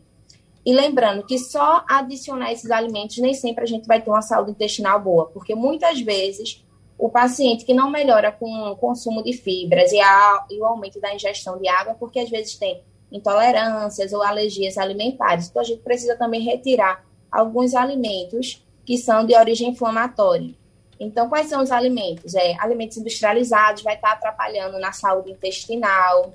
E 0.66 0.74
lembrando 0.74 1.24
que 1.24 1.38
só 1.38 1.84
adicionar 1.88 2.52
esses 2.52 2.72
alimentos 2.72 3.18
nem 3.20 3.34
sempre 3.36 3.63
a 3.63 3.68
gente 3.68 3.86
vai 3.86 4.02
ter 4.02 4.10
uma 4.10 4.24
saúde 4.24 4.52
intestinal 4.52 5.00
boa, 5.00 5.28
porque 5.28 5.54
muitas 5.54 6.02
vezes 6.02 6.63
o 7.04 7.10
paciente 7.10 7.66
que 7.66 7.74
não 7.74 7.92
melhora 7.92 8.32
com 8.32 8.50
o 8.72 8.78
consumo 8.78 9.22
de 9.22 9.34
fibras 9.34 9.92
e, 9.92 10.00
a, 10.00 10.46
e 10.50 10.58
o 10.58 10.66
aumento 10.66 11.02
da 11.02 11.13
ingestão 11.13 11.60
de 11.60 11.68
água, 11.68 11.96
porque 11.96 12.18
às 12.18 12.30
vezes 12.30 12.56
tem 12.56 12.82
intolerâncias 13.12 14.13
ou 14.13 14.24
alergias 14.24 14.78
alimentares. 14.78 15.50
Então, 15.50 15.62
a 15.62 15.66
gente 15.66 15.82
precisa 15.82 16.16
também 16.16 16.39
retirar 16.39 17.06
alguns 17.30 17.76
alimentos 17.76 18.66
que 18.86 18.98
são 18.98 19.26
de 19.26 19.36
origem 19.36 19.72
inflamatória. 19.72 20.56
Então, 20.98 21.28
quais 21.28 21.50
são 21.50 21.62
os 21.62 21.72
alimentos? 21.72 22.36
É, 22.36 22.56
alimentos 22.58 22.96
industrializados 22.96 23.84
vai 23.84 23.96
estar 23.96 24.13
atrapalhando 24.13 24.80
na 24.80 24.94
saúde 24.94 25.30
intestinal, 25.30 26.32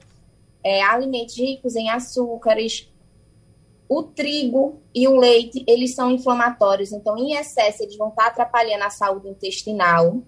é, 0.62 0.83
alimentos 0.83 1.35
ricos 1.35 1.76
em 1.76 1.88
açúcares, 1.88 2.92
o 3.88 4.02
trigo 4.02 4.83
e 4.94 5.09
o 5.09 5.16
leite, 5.16 5.64
eles 5.66 5.94
são 5.94 6.11
inflamatórios, 6.11 6.92
então, 6.92 7.16
em 7.16 7.37
excesso, 7.37 7.85
eles 7.85 7.96
vão 7.96 8.11
estar 8.11 8.26
atrapalhando 8.26 8.85
a 8.85 8.90
saúde 8.90 9.31
intestinal. 9.31 10.20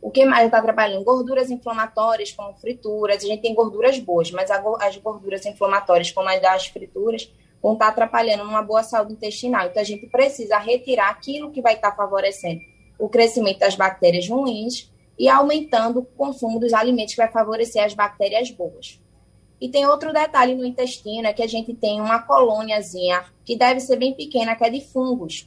O 0.00 0.10
que 0.10 0.24
mais 0.24 0.46
está 0.46 0.62
trabalhando? 0.62 1.04
Gorduras 1.04 1.50
inflamatórias, 1.50 2.32
como 2.32 2.54
frituras. 2.54 3.22
A 3.22 3.26
gente 3.26 3.42
tem 3.42 3.54
gorduras 3.54 3.98
boas, 3.98 4.30
mas 4.30 4.50
as 4.50 4.96
gorduras 4.96 5.44
inflamatórias, 5.44 6.12
como 6.12 6.28
as 6.28 6.40
das 6.40 6.66
frituras, 6.66 7.32
vão 7.62 7.72
estar 7.72 7.88
atrapalhando 7.88 8.44
uma 8.44 8.62
boa 8.62 8.82
saúde 8.82 9.12
intestinal. 9.12 9.66
Então, 9.66 9.82
a 9.82 9.84
gente 9.84 10.06
precisa 10.06 10.58
retirar 10.58 11.10
aquilo 11.10 11.50
que 11.50 11.60
vai 11.60 11.74
estar 11.74 11.94
favorecendo 11.96 12.60
o 12.98 13.08
crescimento 13.08 13.60
das 13.60 13.74
bactérias 13.74 14.28
ruins 14.28 14.90
e 15.18 15.28
aumentando 15.28 16.00
o 16.00 16.04
consumo 16.04 16.58
dos 16.58 16.72
alimentos 16.72 17.14
que 17.14 17.20
vai 17.20 17.30
favorecer 17.30 17.84
as 17.84 17.94
bactérias 17.94 18.50
boas. 18.50 19.00
E 19.60 19.68
tem 19.68 19.86
outro 19.86 20.12
detalhe 20.12 20.54
no 20.54 20.64
intestino, 20.64 21.26
é 21.26 21.32
que 21.32 21.42
a 21.42 21.46
gente 21.48 21.74
tem 21.74 22.00
uma 22.00 22.22
colôniazinha 22.22 23.24
que 23.44 23.56
deve 23.56 23.80
ser 23.80 23.96
bem 23.96 24.14
pequena, 24.14 24.54
que 24.54 24.64
é 24.64 24.70
de 24.70 24.80
fungos. 24.80 25.44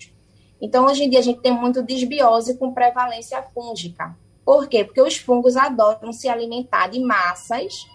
Então, 0.62 0.86
hoje 0.86 1.06
em 1.06 1.10
dia, 1.10 1.20
a 1.20 1.24
gente 1.24 1.40
tem 1.40 1.54
muito 1.54 1.82
desbiose 1.82 2.58
com 2.58 2.74
prevalência 2.74 3.42
fúngica. 3.42 4.16
Por 4.46 4.68
quê? 4.68 4.84
Porque 4.84 5.02
os 5.02 5.18
fungos 5.18 5.56
adoram 5.56 6.12
se 6.12 6.28
alimentar 6.28 6.88
de 6.88 7.00
massas, 7.00 7.86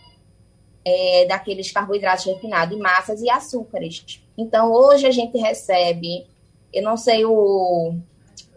é, 0.84 1.26
daqueles 1.26 1.72
carboidratos 1.72 2.24
refinados, 2.24 2.78
massas 2.78 3.20
e 3.20 3.28
açúcares. 3.28 4.22
Então, 4.38 4.72
hoje 4.72 5.06
a 5.06 5.10
gente 5.10 5.36
recebe, 5.38 6.26
eu 6.72 6.82
não 6.82 6.96
sei 6.96 7.24
o, 7.24 7.94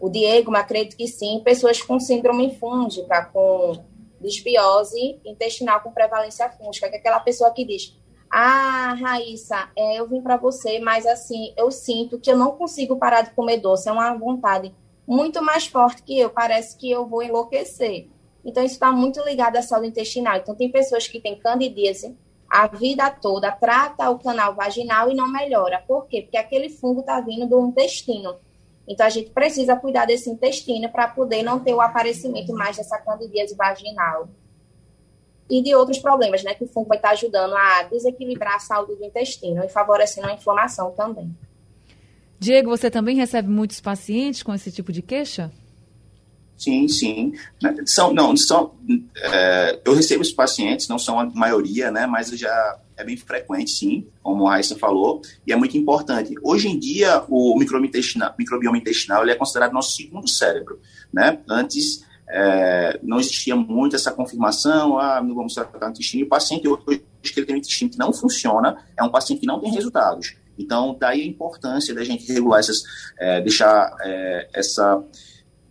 o 0.00 0.08
Diego, 0.08 0.50
mas 0.50 0.62
acredito 0.62 0.96
que 0.96 1.08
sim, 1.08 1.40
pessoas 1.44 1.82
com 1.82 1.98
síndrome 1.98 2.54
fúngica, 2.56 3.24
com 3.32 3.82
desbiose 4.20 5.20
intestinal 5.24 5.80
com 5.80 5.90
prevalência 5.90 6.48
fúngica, 6.50 6.88
que 6.88 6.96
é 6.96 6.98
aquela 6.98 7.20
pessoa 7.20 7.50
que 7.52 7.64
diz: 7.64 7.96
Ah, 8.30 8.94
Raíssa, 9.00 9.70
é, 9.76 9.98
eu 9.98 10.06
vim 10.08 10.20
para 10.20 10.36
você, 10.36 10.78
mas 10.78 11.06
assim, 11.06 11.52
eu 11.56 11.70
sinto 11.70 12.20
que 12.20 12.30
eu 12.30 12.36
não 12.36 12.52
consigo 12.52 12.96
parar 12.96 13.22
de 13.22 13.30
comer 13.30 13.58
doce, 13.58 13.88
é 13.88 13.92
uma 13.92 14.14
vontade 14.14 14.74
muito 15.10 15.42
mais 15.42 15.66
forte 15.66 16.04
que 16.04 16.16
eu, 16.16 16.30
parece 16.30 16.78
que 16.78 16.88
eu 16.88 17.04
vou 17.04 17.20
enlouquecer. 17.20 18.06
Então, 18.44 18.62
isso 18.62 18.74
está 18.74 18.92
muito 18.92 19.20
ligado 19.24 19.56
à 19.56 19.62
saúde 19.62 19.88
intestinal. 19.88 20.36
Então, 20.36 20.54
tem 20.54 20.70
pessoas 20.70 21.08
que 21.08 21.20
têm 21.20 21.36
candidíase 21.36 22.16
a 22.48 22.68
vida 22.68 23.10
toda, 23.10 23.50
trata 23.50 24.08
o 24.08 24.20
canal 24.20 24.54
vaginal 24.54 25.10
e 25.10 25.14
não 25.14 25.26
melhora. 25.26 25.82
Por 25.86 26.06
quê? 26.06 26.22
Porque 26.22 26.36
aquele 26.36 26.68
fungo 26.68 27.00
está 27.00 27.20
vindo 27.20 27.44
do 27.44 27.60
intestino. 27.66 28.36
Então, 28.86 29.04
a 29.04 29.10
gente 29.10 29.30
precisa 29.30 29.74
cuidar 29.74 30.06
desse 30.06 30.30
intestino 30.30 30.88
para 30.88 31.08
poder 31.08 31.42
não 31.42 31.58
ter 31.58 31.74
o 31.74 31.80
aparecimento 31.80 32.52
mais 32.52 32.76
dessa 32.76 32.96
candidíase 32.98 33.56
vaginal. 33.56 34.28
E 35.50 35.60
de 35.60 35.74
outros 35.74 35.98
problemas, 35.98 36.44
né? 36.44 36.54
Que 36.54 36.62
o 36.62 36.68
fungo 36.68 36.88
vai 36.88 36.98
estar 36.98 37.10
ajudando 37.10 37.56
a 37.56 37.82
desequilibrar 37.82 38.54
a 38.54 38.60
saúde 38.60 38.94
do 38.94 39.04
intestino 39.04 39.64
e 39.64 39.68
favorecendo 39.68 40.28
a 40.28 40.34
inflamação 40.34 40.92
também. 40.92 41.34
Diego, 42.40 42.70
você 42.70 42.90
também 42.90 43.16
recebe 43.16 43.50
muitos 43.50 43.80
pacientes 43.80 44.42
com 44.42 44.54
esse 44.54 44.72
tipo 44.72 44.90
de 44.90 45.02
queixa? 45.02 45.52
Sim, 46.56 46.88
sim. 46.88 47.34
São, 47.84 48.14
não, 48.14 48.34
são, 48.34 48.72
é, 49.16 49.78
eu 49.84 49.94
recebo 49.94 50.22
os 50.22 50.32
pacientes, 50.32 50.88
não 50.88 50.98
são 50.98 51.20
a 51.20 51.26
maioria, 51.26 51.90
né, 51.90 52.06
mas 52.06 52.30
já 52.30 52.78
é 52.96 53.04
bem 53.04 53.16
frequente, 53.16 53.70
sim, 53.70 54.06
como 54.22 54.46
a 54.46 54.52
Raíssa 54.52 54.76
falou, 54.76 55.20
e 55.46 55.52
é 55.52 55.56
muito 55.56 55.76
importante. 55.76 56.34
Hoje 56.42 56.68
em 56.68 56.78
dia, 56.78 57.22
o 57.28 57.58
microbioma 57.58 58.78
intestinal, 58.78 59.22
ele 59.22 59.32
é 59.32 59.34
considerado 59.34 59.72
nosso 59.72 59.96
segundo 59.96 60.28
cérebro, 60.28 60.80
né? 61.12 61.40
Antes, 61.48 62.04
é, 62.28 62.98
não 63.02 63.18
existia 63.20 63.56
muito 63.56 63.96
essa 63.96 64.12
confirmação, 64.12 64.98
ah, 64.98 65.22
não 65.22 65.34
vamos 65.34 65.54
tratar 65.54 65.88
o 65.88 65.90
intestino, 65.90 66.22
e 66.22 66.24
o 66.24 66.28
paciente 66.28 66.68
hoje 66.68 67.02
que 67.22 67.38
ele 67.40 67.46
tem 67.46 67.56
um 67.56 67.58
intestino 67.58 67.90
que 67.90 67.98
não 67.98 68.12
funciona, 68.12 68.84
é 68.96 69.02
um 69.02 69.10
paciente 69.10 69.40
que 69.40 69.46
não 69.46 69.60
tem 69.60 69.72
resultados. 69.72 70.36
Então, 70.60 70.96
daí 70.98 71.22
a 71.22 71.26
importância 71.26 71.94
da 71.94 72.04
gente 72.04 72.30
regular 72.30 72.60
essas, 72.60 72.82
é, 73.18 73.40
deixar 73.40 73.96
é, 74.02 74.48
essa 74.52 75.02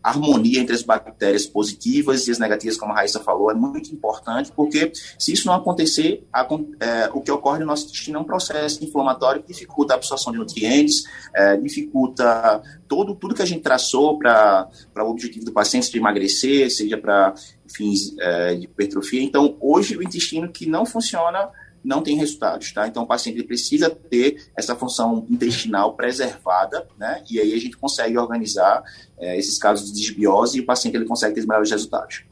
harmonia 0.02 0.60
entre 0.60 0.74
as 0.74 0.82
bactérias 0.82 1.46
positivas 1.46 2.28
e 2.28 2.32
as 2.32 2.40
negativas, 2.40 2.78
como 2.78 2.94
a 2.94 2.96
Raíssa 2.96 3.20
falou, 3.20 3.52
é 3.52 3.54
muito 3.54 3.94
importante, 3.94 4.52
porque 4.56 4.92
se 5.18 5.34
isso 5.34 5.46
não 5.48 5.54
acontecer, 5.54 6.26
a, 6.32 6.48
é, 6.80 7.10
o 7.14 7.22
que 7.22 7.32
ocorre 7.32 7.60
no 7.60 7.66
nosso 7.66 7.86
intestino 7.86 8.18
é 8.18 8.22
um 8.22 8.26
processo 8.26 8.84
inflamatório 8.84 9.42
que 9.42 9.52
dificulta 9.52 9.94
a 9.94 9.98
absorção 9.98 10.32
de 10.32 10.40
nutrientes, 10.40 11.04
é, 11.36 11.58
dificulta 11.58 12.62
todo, 12.88 13.14
tudo 13.14 13.36
que 13.36 13.42
a 13.42 13.46
gente 13.46 13.62
traçou 13.62 14.18
para 14.18 14.70
o 14.98 15.10
objetivo 15.10 15.46
do 15.46 15.52
paciente, 15.52 15.86
seja 15.86 15.94
de 15.94 16.00
emagrecer, 16.00 16.72
seja 16.72 16.98
para 16.98 17.34
fins 17.68 18.16
é, 18.20 18.56
de 18.56 18.66
hipertrofia. 18.66 19.22
Então, 19.22 19.58
hoje, 19.60 19.98
o 19.98 20.04
intestino 20.04 20.50
que 20.50 20.66
não 20.66 20.86
funciona 20.86 21.50
não 21.84 22.02
tem 22.02 22.18
resultados, 22.18 22.72
tá? 22.72 22.88
Então 22.88 23.04
o 23.04 23.08
paciente 23.08 23.42
precisa 23.44 23.90
ter 23.90 24.50
essa 24.56 24.76
função 24.76 25.26
intestinal 25.30 25.96
preservada, 25.96 26.88
né? 26.98 27.24
E 27.30 27.40
aí 27.40 27.54
a 27.54 27.60
gente 27.60 27.78
consegue 27.78 28.18
organizar 28.18 28.84
é, 29.18 29.38
esses 29.38 29.58
casos 29.58 29.92
de 29.92 30.00
desbiose 30.00 30.58
e 30.58 30.62
o 30.62 30.66
paciente 30.66 30.96
ele 30.96 31.06
consegue 31.06 31.36
ter 31.36 31.42
os 31.42 31.48
melhores 31.48 31.72
resultados. 31.72 32.24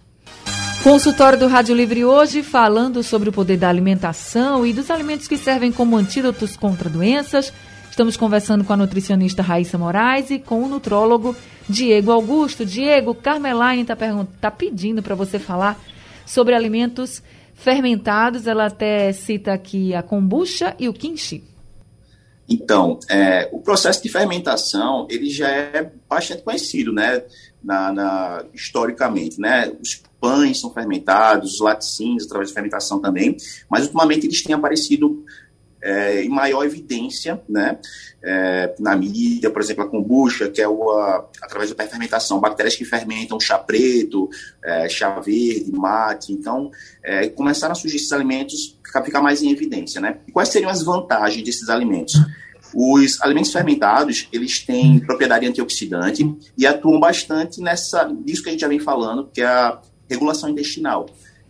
Consultório 0.83 1.37
do 1.37 1.47
Rádio 1.47 1.75
Livre 1.75 2.05
hoje 2.05 2.43
falando 2.43 3.03
sobre 3.03 3.29
o 3.29 3.33
poder 3.33 3.57
da 3.57 3.67
alimentação 3.67 4.65
e 4.65 4.71
dos 4.71 4.89
alimentos 4.89 5.27
que 5.27 5.37
servem 5.37 5.71
como 5.71 5.97
antídotos 5.97 6.55
contra 6.55 6.89
doenças. 6.89 7.51
Estamos 7.89 8.15
conversando 8.15 8.63
com 8.63 8.73
a 8.73 8.77
nutricionista 8.77 9.41
Raíssa 9.41 9.77
Moraes 9.77 10.29
e 10.29 10.39
com 10.39 10.63
o 10.63 10.67
nutrólogo 10.67 11.35
Diego 11.67 12.11
Augusto. 12.11 12.65
Diego, 12.65 13.15
Carmelaine 13.15 13.81
está 13.81 13.97
tá 14.39 14.51
pedindo 14.51 15.01
para 15.01 15.15
você 15.15 15.39
falar 15.39 15.79
sobre 16.25 16.53
alimentos 16.53 17.23
fermentados, 17.57 18.45
ela 18.45 18.67
até 18.67 19.11
cita 19.11 19.51
aqui 19.51 19.93
a 19.93 20.03
kombucha 20.03 20.75
e 20.79 20.87
o 20.87 20.93
kimchi. 20.93 21.43
Então, 22.47 22.97
é, 23.09 23.49
o 23.51 23.59
processo 23.59 24.01
de 24.01 24.07
fermentação, 24.07 25.05
ele 25.09 25.29
já 25.29 25.49
é 25.49 25.91
bastante 26.07 26.43
conhecido, 26.43 26.93
né, 26.93 27.23
na, 27.61 27.91
na, 27.91 28.45
historicamente, 28.53 29.41
né, 29.41 29.73
os 29.81 30.01
pães 30.21 30.61
são 30.61 30.71
fermentados, 30.71 31.55
os 31.55 31.59
laticínios 31.59 32.25
através 32.25 32.49
de 32.49 32.53
fermentação 32.53 33.01
também, 33.01 33.35
mas 33.69 33.83
ultimamente 33.83 34.27
eles 34.27 34.41
têm 34.41 34.55
aparecido 34.55 35.25
é, 35.81 36.23
em 36.23 36.29
maior 36.29 36.65
evidência 36.65 37.41
né, 37.47 37.77
é, 38.23 38.75
na 38.79 38.95
mídia, 38.95 39.49
por 39.49 39.61
exemplo, 39.61 39.83
a 39.83 39.87
kombucha, 39.87 40.49
que 40.49 40.61
é 40.61 40.67
o, 40.67 40.91
a, 40.91 41.29
através 41.41 41.73
da 41.73 41.87
fermentação, 41.87 42.39
bactérias 42.39 42.75
que 42.75 42.85
fermentam 42.85 43.39
chá 43.39 43.57
preto, 43.57 44.29
é, 44.63 44.89
chá 44.89 45.19
verde, 45.19 45.71
mate. 45.71 46.33
Então, 46.33 46.71
é, 47.03 47.29
começaram 47.29 47.73
a 47.73 47.75
surgir 47.75 47.97
esses 47.97 48.11
alimentos 48.11 48.77
ficar 49.03 49.21
mais 49.21 49.41
em 49.41 49.51
evidência. 49.51 50.01
Né? 50.01 50.17
E 50.27 50.31
quais 50.31 50.49
seriam 50.49 50.69
as 50.69 50.83
vantagens 50.83 51.43
desses 51.43 51.69
alimentos? 51.69 52.13
Os 52.73 53.21
alimentos 53.21 53.51
fermentados, 53.51 54.27
eles 54.31 54.59
têm 54.59 54.99
propriedade 54.99 55.45
antioxidante 55.45 56.35
e 56.57 56.65
atuam 56.65 56.99
bastante 56.99 57.61
nessa, 57.61 58.03
disso 58.25 58.43
que 58.43 58.49
a 58.49 58.51
gente 58.51 58.61
já 58.61 58.67
vem 58.67 58.79
falando, 58.79 59.29
que 59.33 59.41
é 59.41 59.45
a 59.45 59.79
regulação 60.09 60.49
intestinal. 60.49 61.07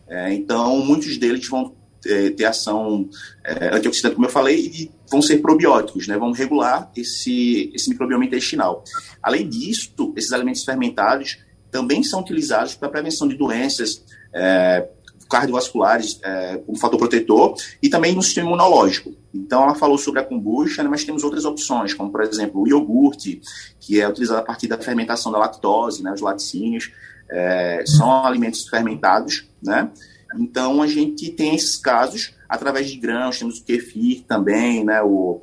É, 0.08 0.34
então, 0.34 0.78
muitos 0.78 1.18
deles 1.18 1.48
vão 1.48 1.76
é, 2.06 2.30
ter 2.32 2.46
ação 2.46 3.10
é, 3.44 3.76
antioxidante, 3.76 4.16
como 4.16 4.28
eu 4.28 4.32
falei, 4.32 4.60
e 4.60 4.92
vão 5.10 5.22
ser 5.22 5.38
probióticos, 5.38 6.08
né? 6.08 6.18
vão 6.18 6.32
regular 6.32 6.92
esse, 6.96 7.72
esse 7.74 7.90
microbioma 7.90 8.26
intestinal. 8.26 8.84
Além 9.22 9.48
disso, 9.48 10.14
esses 10.16 10.32
alimentos 10.32 10.64
fermentados 10.64 11.40
também 11.72 12.04
são 12.04 12.22
utilizados 12.22 12.76
para 12.76 12.90
prevenção 12.90 13.28
de 13.28 13.36
doenças 13.36 14.04
é, 14.34 14.88
cardiovasculares 15.30 16.20
é, 16.24 16.58
como 16.58 16.78
fator 16.78 16.98
protetor 16.98 17.56
e 17.82 17.90
também 17.90 18.16
no 18.16 18.22
sistema 18.22 18.48
imunológico. 18.48 19.14
Então, 19.34 19.64
ela 19.64 19.76
falou 19.76 19.98
sobre 19.98 20.20
a 20.20 20.24
kombucha, 20.24 20.84
né, 20.84 20.90
mas 20.90 21.04
temos 21.04 21.24
outras 21.24 21.46
opções, 21.46 21.94
como, 21.94 22.12
por 22.12 22.22
exemplo, 22.22 22.62
o 22.62 22.68
iogurte, 22.68 23.42
que 23.80 24.00
é 24.00 24.08
utilizado 24.08 24.40
a 24.40 24.44
partir 24.44 24.68
da 24.68 24.78
fermentação 24.78 25.32
da 25.32 25.38
lactose, 25.38 26.02
né, 26.02 26.12
os 26.12 26.22
laticínios, 26.22 26.92
é, 27.30 27.84
são 27.86 28.26
alimentos 28.26 28.68
fermentados, 28.68 29.48
né, 29.62 29.92
então, 30.36 30.82
a 30.82 30.88
gente 30.88 31.30
tem 31.32 31.56
esses 31.56 31.78
casos 31.78 32.34
através 32.48 32.90
de 32.90 32.98
grãos, 32.98 33.40
temos 33.40 33.60
o 33.60 33.64
kefir 33.64 34.24
também, 34.28 34.84
né, 34.84 35.02
o, 35.02 35.42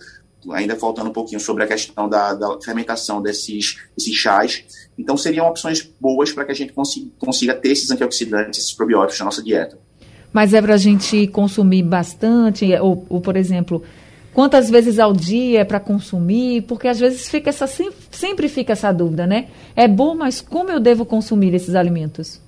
ainda 0.50 0.76
faltando 0.76 1.10
um 1.10 1.12
pouquinho 1.12 1.40
sobre 1.40 1.64
a 1.64 1.66
questão 1.66 2.08
da, 2.08 2.34
da 2.34 2.60
fermentação 2.60 3.22
desses, 3.22 3.78
desses 3.96 4.14
chás. 4.14 4.64
Então, 4.98 5.16
seriam 5.16 5.46
opções 5.46 5.82
boas 6.00 6.32
para 6.32 6.44
que 6.44 6.52
a 6.52 6.54
gente 6.54 6.72
consiga, 6.72 7.10
consiga 7.18 7.54
ter 7.54 7.70
esses 7.70 7.90
antioxidantes, 7.90 8.60
esses 8.60 8.72
probióticos 8.72 9.18
na 9.18 9.26
nossa 9.26 9.42
dieta. 9.42 9.78
Mas 10.32 10.52
é 10.52 10.60
para 10.60 10.74
a 10.74 10.78
gente 10.78 11.26
consumir 11.28 11.82
bastante, 11.82 12.74
ou, 12.76 13.06
ou, 13.08 13.20
por 13.20 13.36
exemplo, 13.36 13.82
quantas 14.32 14.68
vezes 14.68 14.98
ao 14.98 15.12
dia 15.12 15.60
é 15.60 15.64
para 15.64 15.78
consumir? 15.78 16.62
Porque 16.62 16.88
às 16.88 16.98
vezes 16.98 17.28
fica 17.28 17.50
essa, 17.50 17.68
sempre 18.10 18.48
fica 18.48 18.72
essa 18.72 18.90
dúvida, 18.90 19.26
né? 19.26 19.48
É 19.76 19.86
bom, 19.86 20.14
mas 20.14 20.40
como 20.40 20.70
eu 20.70 20.80
devo 20.80 21.04
consumir 21.04 21.54
esses 21.54 21.74
alimentos? 21.76 22.40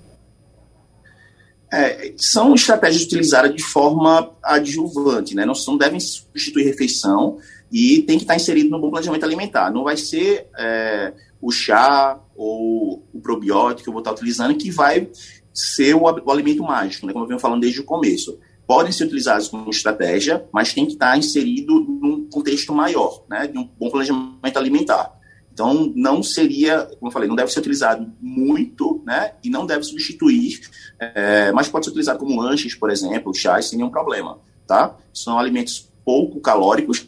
É, 1.77 2.15
são 2.17 2.55
estratégias 2.55 3.03
utilizadas 3.03 3.55
de 3.55 3.63
forma 3.63 4.33
adjuvante, 4.43 5.35
né? 5.35 5.45
não, 5.45 5.55
não 5.67 5.77
devem 5.77 6.01
substituir 6.01 6.65
refeição 6.65 7.39
e 7.71 8.03
tem 8.03 8.17
que 8.17 8.25
estar 8.25 8.37
inserido 8.37 8.71
no 8.71 8.81
bom 8.81 8.91
planejamento 8.91 9.25
alimentar. 9.25 9.71
Não 9.71 9.85
vai 9.85 9.97
ser 9.97 10.47
é, 10.59 11.13
o 11.41 11.51
chá 11.51 12.19
ou 12.35 13.05
o 13.13 13.21
probiótico 13.21 13.85
que 13.85 13.89
eu 13.89 13.93
vou 13.93 14.01
estar 14.01 14.13
utilizando 14.13 14.55
que 14.55 14.71
vai 14.71 15.09
ser 15.53 15.95
o, 15.95 16.03
o 16.03 16.31
alimento 16.31 16.63
mágico, 16.63 17.07
né? 17.07 17.13
como 17.13 17.25
eu 17.25 17.29
venho 17.29 17.41
falando 17.41 17.61
desde 17.61 17.81
o 17.81 17.85
começo. 17.85 18.39
Podem 18.67 18.91
ser 18.91 19.05
utilizados 19.05 19.49
como 19.49 19.71
estratégia, 19.71 20.45
mas 20.53 20.73
tem 20.73 20.87
que 20.87 20.95
estar 20.95 21.17
inserido 21.17 21.73
num 21.81 22.29
contexto 22.31 22.73
maior, 22.73 23.25
né? 23.29 23.47
de 23.47 23.59
um 23.59 23.69
bom 23.79 23.91
planejamento 23.91 24.57
alimentar. 24.57 25.16
Então, 25.57 25.91
não 25.97 26.23
seria, 26.23 26.83
como 26.83 27.09
eu 27.09 27.11
falei, 27.11 27.27
não 27.27 27.35
deve 27.35 27.51
ser 27.51 27.61
utilizado 27.61 28.13
muito, 28.21 29.03
né? 29.07 29.33
E 29.43 29.49
não 29.49 29.65
deve 29.65 29.85
substituir, 29.85 30.61
é, 31.01 31.51
mas 31.51 31.67
pode 31.67 31.87
ser 31.87 31.93
utilizado 31.93 32.19
como 32.19 32.39
lanches, 32.39 32.75
por 32.75 32.91
exemplo, 32.91 33.33
chás, 33.33 33.65
sem 33.65 33.79
nenhum 33.79 33.89
problema, 33.89 34.39
tá? 34.67 34.95
São 35.15 35.39
alimentos 35.39 35.91
pouco 36.05 36.41
calóricos, 36.41 37.07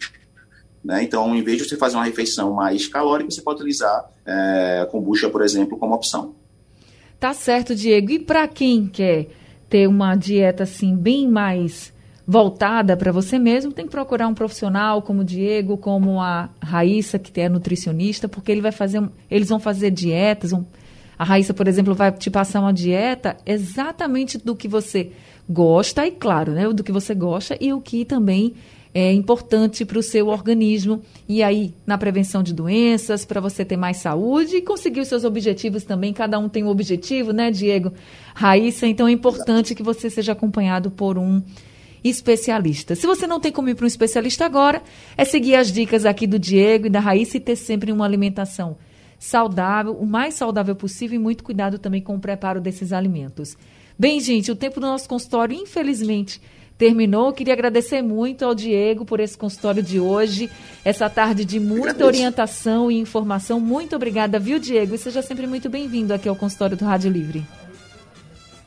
Né? 0.82 1.02
Então, 1.02 1.36
em 1.36 1.42
vez 1.42 1.58
de 1.58 1.68
você 1.68 1.76
fazer 1.76 1.96
uma 1.96 2.04
refeição 2.06 2.54
mais 2.54 2.88
calórica, 2.88 3.30
você 3.30 3.42
pode 3.42 3.56
utilizar 3.58 4.10
é, 4.24 4.88
kombucha, 4.90 5.28
por 5.28 5.42
exemplo, 5.42 5.76
como 5.76 5.94
opção. 5.94 6.34
Tá 7.20 7.34
certo, 7.34 7.74
Diego. 7.74 8.12
E 8.12 8.18
para 8.18 8.48
quem 8.48 8.86
quer 8.86 9.28
ter 9.68 9.86
uma 9.86 10.16
dieta 10.16 10.62
assim 10.62 10.96
bem 10.96 11.28
mais 11.28 11.92
voltada 12.30 12.94
para 12.94 13.10
você 13.10 13.38
mesmo, 13.38 13.72
tem 13.72 13.86
que 13.86 13.90
procurar 13.90 14.28
um 14.28 14.34
profissional 14.34 15.00
como 15.00 15.22
o 15.22 15.24
Diego, 15.24 15.78
como 15.78 16.20
a 16.20 16.50
Raíssa, 16.60 17.18
que 17.18 17.40
é 17.40 17.48
nutricionista, 17.48 18.28
porque 18.28 18.52
ele 18.52 18.60
vai 18.60 18.70
fazer, 18.70 19.02
eles 19.30 19.48
vão 19.48 19.58
fazer 19.58 19.90
dietas. 19.90 20.50
Vão, 20.50 20.66
a 21.18 21.24
Raíssa, 21.24 21.54
por 21.54 21.66
exemplo, 21.66 21.94
vai 21.94 22.12
te 22.12 22.28
passar 22.28 22.60
uma 22.60 22.72
dieta 22.72 23.38
exatamente 23.46 24.36
do 24.36 24.54
que 24.54 24.68
você 24.68 25.10
gosta 25.48 26.06
e 26.06 26.10
claro, 26.10 26.52
né, 26.52 26.68
do 26.70 26.84
que 26.84 26.92
você 26.92 27.14
gosta 27.14 27.56
e 27.58 27.72
o 27.72 27.80
que 27.80 28.04
também 28.04 28.52
é 28.92 29.10
importante 29.10 29.86
para 29.86 29.98
o 29.98 30.02
seu 30.02 30.28
organismo 30.28 31.00
e 31.26 31.42
aí 31.42 31.74
na 31.86 31.96
prevenção 31.96 32.42
de 32.42 32.52
doenças, 32.52 33.24
para 33.24 33.40
você 33.40 33.64
ter 33.64 33.78
mais 33.78 33.98
saúde 33.98 34.56
e 34.56 34.62
conseguir 34.62 35.00
os 35.00 35.08
seus 35.08 35.24
objetivos 35.24 35.82
também. 35.82 36.12
Cada 36.12 36.38
um 36.38 36.46
tem 36.46 36.62
um 36.62 36.68
objetivo, 36.68 37.32
né, 37.32 37.50
Diego? 37.50 37.90
Raíssa, 38.34 38.86
então 38.86 39.08
é 39.08 39.12
importante 39.12 39.74
que 39.74 39.82
você 39.82 40.10
seja 40.10 40.32
acompanhado 40.32 40.90
por 40.90 41.16
um 41.16 41.42
especialista. 42.02 42.94
Se 42.94 43.06
você 43.06 43.26
não 43.26 43.40
tem 43.40 43.52
como 43.52 43.68
ir 43.68 43.74
para 43.74 43.84
um 43.84 43.88
especialista 43.88 44.44
agora, 44.44 44.82
é 45.16 45.24
seguir 45.24 45.54
as 45.54 45.72
dicas 45.72 46.04
aqui 46.06 46.26
do 46.26 46.38
Diego 46.38 46.86
e 46.86 46.90
da 46.90 47.00
Raíssa 47.00 47.36
e 47.36 47.40
ter 47.40 47.56
sempre 47.56 47.92
uma 47.92 48.04
alimentação 48.04 48.76
saudável, 49.18 49.94
o 49.94 50.06
mais 50.06 50.34
saudável 50.34 50.76
possível 50.76 51.16
e 51.16 51.22
muito 51.22 51.42
cuidado 51.42 51.78
também 51.78 52.00
com 52.00 52.14
o 52.14 52.20
preparo 52.20 52.60
desses 52.60 52.92
alimentos. 52.92 53.56
Bem, 53.98 54.20
gente, 54.20 54.50
o 54.52 54.56
tempo 54.56 54.78
do 54.78 54.86
nosso 54.86 55.08
consultório, 55.08 55.56
infelizmente, 55.56 56.40
terminou. 56.78 57.32
Queria 57.32 57.52
agradecer 57.52 58.00
muito 58.00 58.44
ao 58.44 58.54
Diego 58.54 59.04
por 59.04 59.18
esse 59.18 59.36
consultório 59.36 59.82
de 59.82 59.98
hoje, 59.98 60.48
essa 60.84 61.10
tarde 61.10 61.44
de 61.44 61.58
muita 61.58 62.06
orientação 62.06 62.90
e 62.90 62.98
informação. 62.98 63.58
Muito 63.58 63.96
obrigada, 63.96 64.38
viu, 64.38 64.60
Diego? 64.60 64.94
E 64.94 64.98
seja 64.98 65.20
sempre 65.20 65.48
muito 65.48 65.68
bem-vindo 65.68 66.14
aqui 66.14 66.28
ao 66.28 66.36
consultório 66.36 66.76
do 66.76 66.84
Rádio 66.84 67.10
Livre. 67.10 67.44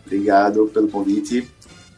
Obrigado 0.05 0.69
pelo 0.73 0.89
convite. 0.89 1.47